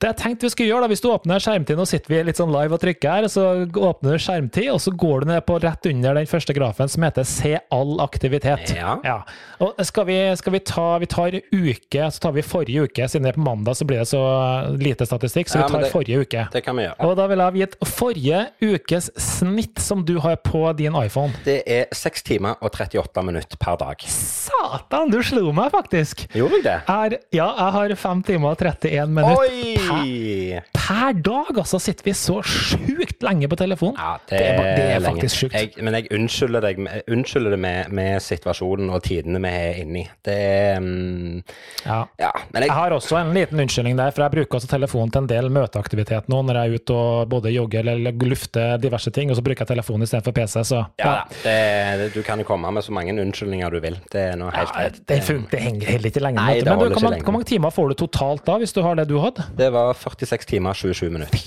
[0.00, 2.40] det jeg tenkte vi skulle gjøre da, hvis du åpner skjermtid, nå sitter vi litt
[2.40, 5.58] sånn live og trykker her, så åpner du skjermtid, og så går du ned på
[5.62, 8.75] rett under den første grafen som heter se all aktivitet.
[8.76, 9.18] Ja.
[9.64, 13.24] Og skal vi, skal vi ta, vi tar uke, så tar vi forrige uke, siden
[13.26, 14.22] det er på mandag så blir det så
[14.76, 16.46] lite statistikk, så Ja, vi tar det- forrige uke.
[16.52, 16.96] Det kan vi gjøre.
[17.06, 21.32] Og da vil jeg gitt forrige ukes snitt som du har på din iPhone.
[21.44, 23.96] Det er 6 timer og 38 minutter per dag.
[24.06, 26.26] Satan, du slo meg faktisk!
[26.34, 26.76] Gjorde jeg det?
[26.86, 30.60] Jeg ja, jeg har 5 timer og 31 minutter Oi!
[30.76, 33.94] per dag, altså, sitter vi så sjukt lenge på telefon?
[33.98, 35.54] Ja, det, Det er det er faktisk sjukt.
[35.54, 40.00] Jeg, men jeg unnskylder, deg, unnskylder det med, med situasjonen og tidene vi er inne
[40.02, 40.04] i.
[40.26, 41.42] Det er mm,
[41.86, 41.98] Ja.
[42.18, 45.12] Ja, men jeg, Jeg har også en liten unnskyldning der, for jeg bruker også telefonen
[45.14, 49.10] til en del møteaktivitet nå, når jeg er ute og både jogger eller lufter diverse
[49.14, 51.14] ting, og så bruker jeg telefonen istedenfor PC, så ja, ja.
[51.44, 51.56] det,
[52.02, 53.98] det, du kan jo komme med så mange unnskyldninger du vil.
[54.12, 55.00] Det er noe helt Ja, greit.
[55.08, 56.42] det, funker, det henger heller ikke lenge.
[56.42, 59.18] Nei, Men du, hvor, mange, timer får du totalt da, hvis du har det du
[59.22, 59.46] hadde?
[59.56, 61.38] Det var 46 timer og 27 minutter.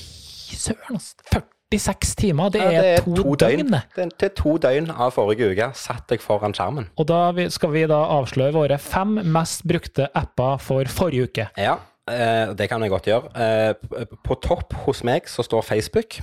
[0.50, 1.44] Fy Søren, altså.
[1.74, 3.68] 46 timer, det Ja, er, to, døgn.
[3.70, 3.82] det.
[3.96, 6.88] Det, det er to døgn av forrige uke satt jeg foran skjermen.
[6.98, 11.48] Og da vi- skal vi da avsløre våre fem mest brukte apper for forrige uke.
[11.58, 11.76] Ja,
[12.10, 13.30] eh, det kan jeg godt gjøre.
[13.36, 13.74] Eh,
[14.26, 16.20] på topp hos meg så står Facebook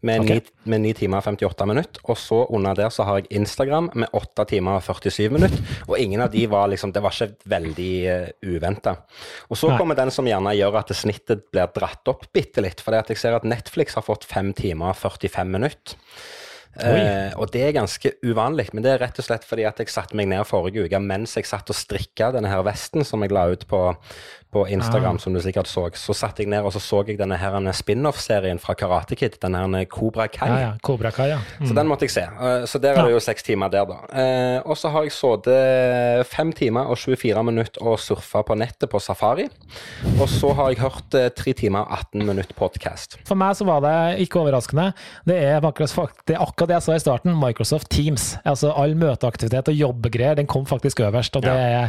[0.00, 0.40] med, okay.
[0.40, 2.02] 9, med 9 timer og 58 minutter.
[2.06, 5.58] Og så under der så har jeg Instagram med 8 timer og 47 minutter.
[5.88, 8.94] Og ingen av de var liksom Det var ikke veldig uh, uventa.
[9.50, 9.78] Og så Nei.
[9.80, 12.82] kommer den som gjerne gjør at snittet blir dratt opp bitte litt.
[12.84, 15.98] For jeg ser at Netflix har fått 5 timer og 45 minutter.
[16.84, 19.88] Eh, og det er ganske uvanlig, men det er rett og slett fordi at jeg
[19.92, 23.32] satte meg ned forrige uke mens jeg satt og strikka denne her vesten som jeg
[23.34, 23.80] la ut på,
[24.52, 25.18] på Instagram, Ah.
[25.20, 25.88] som du sikkert så.
[25.94, 29.58] Så satte jeg ned og så så jeg denne her spin-off-serien fra Karate Kid, denne
[29.60, 30.48] her Cobra Kai.
[30.48, 30.72] Ja, ja.
[30.82, 31.38] Cobra Kai, ja.
[31.60, 31.66] Mm.
[31.68, 32.22] Så den måtte jeg se.
[32.22, 33.98] Eh, Så der er det jo seks timer der, da.
[34.12, 38.88] Eh, og så har jeg sittet fem timer og 24 minutter og surfa på nettet
[38.90, 39.48] på safari.
[40.20, 43.18] Og så har jeg hørt eh, tre timer og 18 minutter podcast.
[43.28, 44.92] For meg så var det ikke overraskende.
[45.28, 48.36] Det er, faktisk, det er akkurat det jeg sa i starten, Microsoft Teams.
[48.46, 51.36] Altså All møteaktivitet og jobbgreier, den kom faktisk øverst.
[51.36, 51.88] Og det, ja.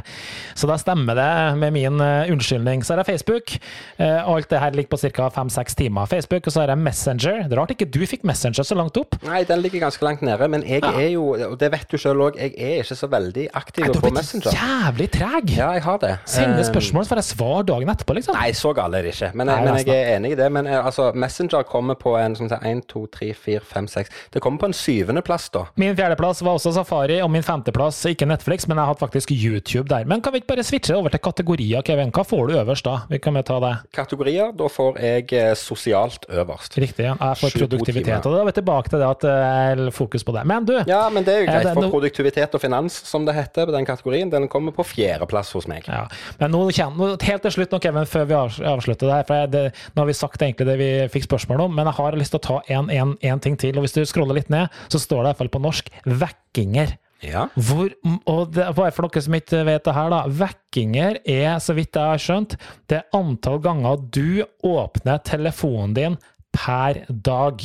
[0.58, 1.30] Så da stemmer det
[1.62, 2.84] med min eh, unnskyldning.
[2.86, 3.54] Så er det Facebook.
[4.00, 5.30] Eh, alt det her ligger på ca.
[5.30, 6.06] fem-seks timer.
[6.10, 7.44] Facebook, Og så er det Messenger.
[7.50, 9.16] Det er rart ikke du fikk Messenger så langt opp.
[9.26, 10.92] Nei, den ligger ganske langt nede, men jeg Ja.
[10.92, 13.92] er jo, og det vet du sjøl òg, jeg er ikke så veldig aktiv Nei,
[13.94, 15.50] Du har blitt jævlig treg.
[15.58, 16.18] Ja, jeg har det.
[16.26, 18.36] Sender Eh, spørsmål, så får jeg svar dagen etterpå, liksom.
[18.36, 19.32] Nei, så gale er det ikke.
[19.36, 20.52] Men, Nei, men jeg er enig i det.
[20.52, 24.42] Men altså, Messenger kommer på en som sier 1, 2, 3, 4, 5, 6 Det
[24.42, 25.66] kommer på en syvendeplass, da.
[25.80, 29.88] Min fjerdeplass var også Safari, og min femteplass ikke Netflix, men jeg hadde faktisk YouTube
[29.90, 30.08] der.
[30.10, 32.12] Men kan vi ikke bare switche over til kategorier, Kevin?
[32.16, 32.98] Hva får du øverst da?
[33.10, 33.74] Vi kan ta det.
[33.96, 36.78] Kategorier, da får jeg eh, sosialt øverst.
[36.82, 37.06] Riktig.
[37.08, 37.16] ja.
[37.20, 40.36] Jeg får produktivitet, og da er vi tilbake til det at jeg er fokus på
[40.36, 40.46] det.
[40.50, 43.36] Men du, Ja, men det er jo Er greit, for produktivitet og finans, som det
[43.38, 45.88] heter på den kategorien, den kommer på fjerdeplass hos meg.
[45.88, 46.06] Ja,
[46.40, 48.38] men nå, kjenner, helt til slutt nå, Kevin, før vi
[48.74, 49.64] avslutter det her, for det,
[49.96, 52.42] nå har vi sagt egentlig det vi fikk spørsmål om, men jeg har lyst til
[52.42, 53.78] å ta en, en, en ting til.
[53.78, 56.98] og Hvis du scroller litt ned, så står det i hvert fall på norsk 'vekkinger'.
[57.24, 57.48] Ja.
[57.56, 57.92] Hvor,
[58.32, 60.22] og det, bare for dere som ikke vet det her, da.
[60.40, 62.56] Vekkinger er, så vidt jeg har skjønt,
[62.92, 66.18] det antall ganger du åpner telefonen din
[66.56, 67.60] per dag.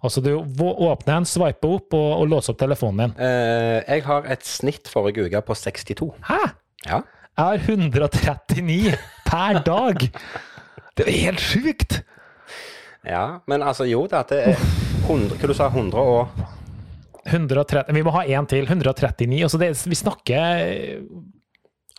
[0.00, 3.14] Altså du åpner en, sveiper opp og, og låser opp telefonen din.
[3.26, 6.10] Eh, jeg har et snitt forrige uke på 62.
[6.30, 6.40] Hæ?
[6.86, 7.02] Ja.
[7.36, 8.96] Jeg har 139
[9.26, 10.06] per dag!
[10.96, 12.00] Det er helt sjukt!
[13.04, 13.42] ja.
[13.46, 16.28] Men altså, jo da, det er 100 Hva du sa 100 og
[17.26, 18.66] 130 Vi må ha én til.
[18.66, 19.42] 139.
[19.42, 21.00] Altså det, vi snakker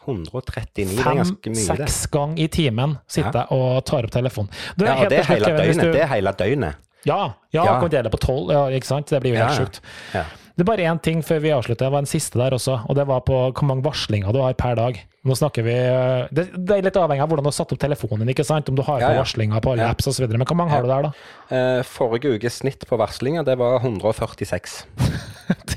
[0.07, 1.65] 139, det er ganske mye, det.
[1.67, 4.49] fem-seks ganger i timen sitter jeg og tar opp telefonen.
[4.79, 5.81] Du, Ja, helt det er hele døgnet.
[5.83, 6.75] du- Det er hele døgnet.
[7.05, 7.79] Ja, ja, Ja.
[7.81, 9.07] kan dele på tolv, ja, ikke sant?
[9.07, 9.79] Det blir jo helt Ja, sjukt.
[10.13, 10.23] ja.
[10.57, 11.85] Det er bare én ting før vi avslutter.
[11.85, 14.55] Det var en siste der også, og det var på hvor mange varslinger du har
[14.57, 14.97] per dag.
[15.27, 17.81] Nå snakker vi eh, Det, det er litt avhengig av hvordan du har satt opp
[17.83, 18.69] telefonen ikke sant?
[18.71, 19.21] Om du har Ja, på ja.
[19.21, 19.91] varslinger på alle Ja.
[19.93, 20.25] apps osv.
[20.31, 21.11] Men hvor mange har du der, da?
[21.53, 24.79] Eh, forrige ukes snitt på varslinger, det var 146.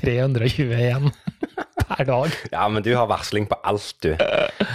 [0.01, 1.11] 321
[1.81, 2.35] per dag.
[2.53, 4.13] Ja, men du har varsling på alt, du.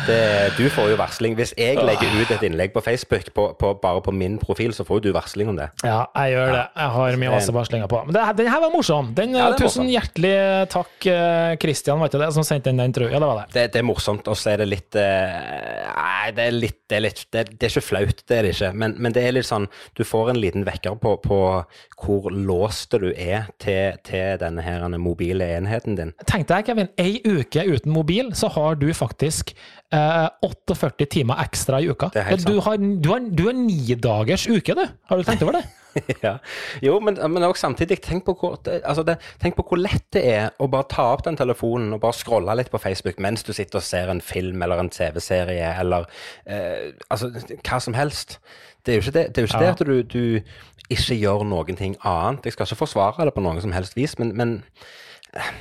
[0.07, 0.21] Det,
[0.59, 1.37] du får jo varsling.
[1.39, 4.85] Hvis jeg legger ut et innlegg på Facebook på, på, bare på min profil, så
[4.87, 5.71] får jo du varsling om det.
[5.87, 6.65] Ja, jeg gjør det.
[6.77, 8.03] Jeg har mye varslinger på.
[8.09, 9.13] Men det, den her var morsom.
[9.17, 9.93] Den, Ja, er tusen morsom.
[9.93, 10.35] hjertelig
[10.73, 10.95] takk,
[11.63, 13.15] Kristian, Christian, var ikke det, som sendte inn den tror jeg.
[13.15, 13.47] Ja, det var det.
[13.55, 16.97] Det, det er morsomt, og så er det litt eh, Nei, det er litt Det
[16.97, 18.71] er, litt, det, er ikke flaut, det er det ikke.
[18.79, 19.67] Men, men det er litt sånn
[19.99, 21.41] Du får en liten vekker på, på
[21.97, 26.13] hvor låste du er til, til denne her mobile enheten din.
[26.29, 29.55] Tenkte jeg deg, Kevin, ei uke uten mobil, så har du faktisk
[29.95, 32.11] eh, 48 timer ekstra i uka.
[32.13, 34.85] Du, har, du, har, du har ni dagers uke, du.
[35.09, 35.65] Har du tenkt over det?
[36.27, 36.35] ja.
[36.85, 40.27] Jo, men, men også samtidig, tenk på, hvor, altså det, tenk på hvor lett det
[40.29, 43.55] er å bare ta opp den telefonen og bare scrolle litt på Facebook mens du
[43.57, 46.05] sitter og ser en film eller en TV-serie eller
[46.45, 48.37] eh, altså hva som helst.
[48.85, 49.73] Det er jo ikke det, det, jo ikke Ja.
[49.73, 52.45] det at du, du ikke gjør noen ting annet.
[52.45, 54.59] Jeg skal ikke forsvare det på noen som helst vis, men, men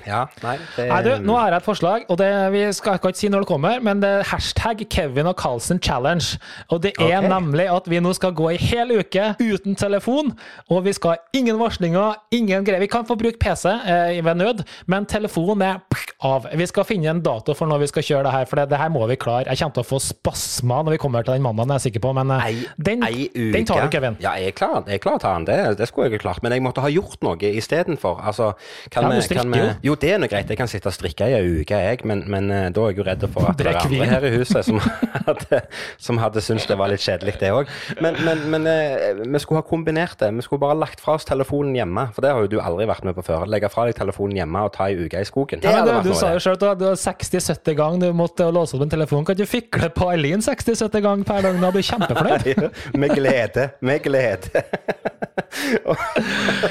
[0.07, 0.55] ja, nei.
[0.75, 3.43] Det, Nei, du, nå har jeg et forslag, og det, vi skal ikke si når
[3.43, 6.39] det kommer, men det er hashtag Kevin og Carlsen challenge.
[6.71, 7.29] Og det er okay.
[7.31, 10.33] nemlig at vi nå skal gå ei hel uke uten telefon,
[10.71, 12.83] og vi skal ha ingen varslinger, ingen greier.
[12.83, 15.81] Vi kan få bruke PC eh, ved nød, men telefonen er
[16.25, 16.47] av.
[16.55, 18.79] Vi skal finne en dato for når vi skal kjøre det her, for det, det
[18.79, 19.49] her må vi klare.
[19.49, 22.05] Jeg kommer til å få spasma når vi kommer til den mandagen, er jeg sikker
[22.07, 24.19] på, men eh, Ei, den, ei den tar du, Kevin.
[24.23, 25.47] Ja, jeg er klar, jeg er klar til den.
[25.49, 26.41] Det, det skulle jeg jo klart.
[26.45, 28.21] Men jeg måtte ha gjort noe istedenfor.
[28.23, 28.53] Altså,
[28.93, 29.95] kan Ja, vi- jo.
[29.99, 30.49] Det er noe greit.
[30.51, 32.01] Jeg kan sitte og strikke i ei uke, jeg.
[32.07, 34.31] Men, men eh, da er jeg jo redd for at det er andre her i
[34.37, 34.79] huset som
[35.27, 35.61] hadde,
[36.01, 37.71] som hadde syntes det var litt kjedelig, det òg.
[38.03, 40.31] Men, men, men eh, vi skulle ha kombinert det.
[40.35, 42.07] Vi skulle bare lagt fra oss telefonen hjemme.
[42.15, 43.47] For det har jo du aldri vært med på før.
[43.51, 45.63] Legge fra deg telefonen hjemme og ta ei uke i skogen.
[45.63, 48.77] Det Ja, det, du, sa jo sjøl at du har 60-70 ganger du måtte låse
[48.77, 49.25] opp en telefon.
[49.27, 51.61] Kan du fikle på Eileen 60-70 ganger per dag?
[51.61, 52.65] Da blir du kjempefornøyd.
[53.01, 53.69] Med glede.
[53.85, 54.65] Med glede.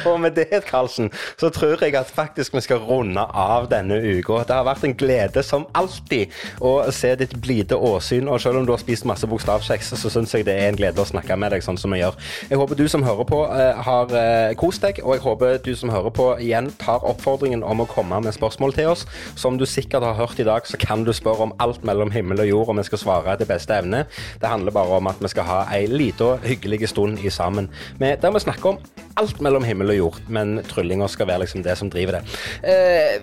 [0.08, 1.10] Og, med det, Karlsen,
[1.40, 4.40] så tror jeg at faktisk vi skal runde av denne uka.
[4.48, 6.32] Det har vært en glede som alltid
[6.64, 8.28] å se ditt blide åsyn.
[8.30, 11.02] Og selv om du har spist masse bokstavkjeks, så syns jeg det er en glede
[11.02, 12.16] å snakke med deg sånn som vi gjør.
[12.50, 15.72] Jeg håper du som hører på, eh, har eh, kost deg, og jeg håper du
[15.78, 19.04] som hører på, igjen tar oppfordringen om å komme med spørsmål til oss.
[19.40, 22.44] Som du sikkert har hørt i dag, så kan du spørre om alt mellom himmel
[22.44, 24.04] og jord, og vi skal svare etter beste evne.
[24.40, 27.68] Det handler bare om at vi skal ha ei lita, hyggelig stund i sammen.
[28.00, 28.78] Med, der vi snakker om
[29.16, 32.22] alt mellom himmel og jord, men tryllinga skal være liksom det som driver det.
[32.62, 33.18] Eh,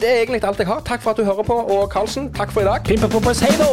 [0.00, 0.80] det er egentlig alt jeg har.
[0.80, 2.84] Takk for at du hører på, og Karlsen, takk for i dag.
[2.84, 3.68] Pimpepopers, hei då!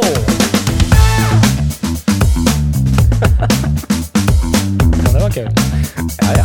[5.04, 5.60] Ja, det var kult.
[6.22, 6.44] Ja, ja.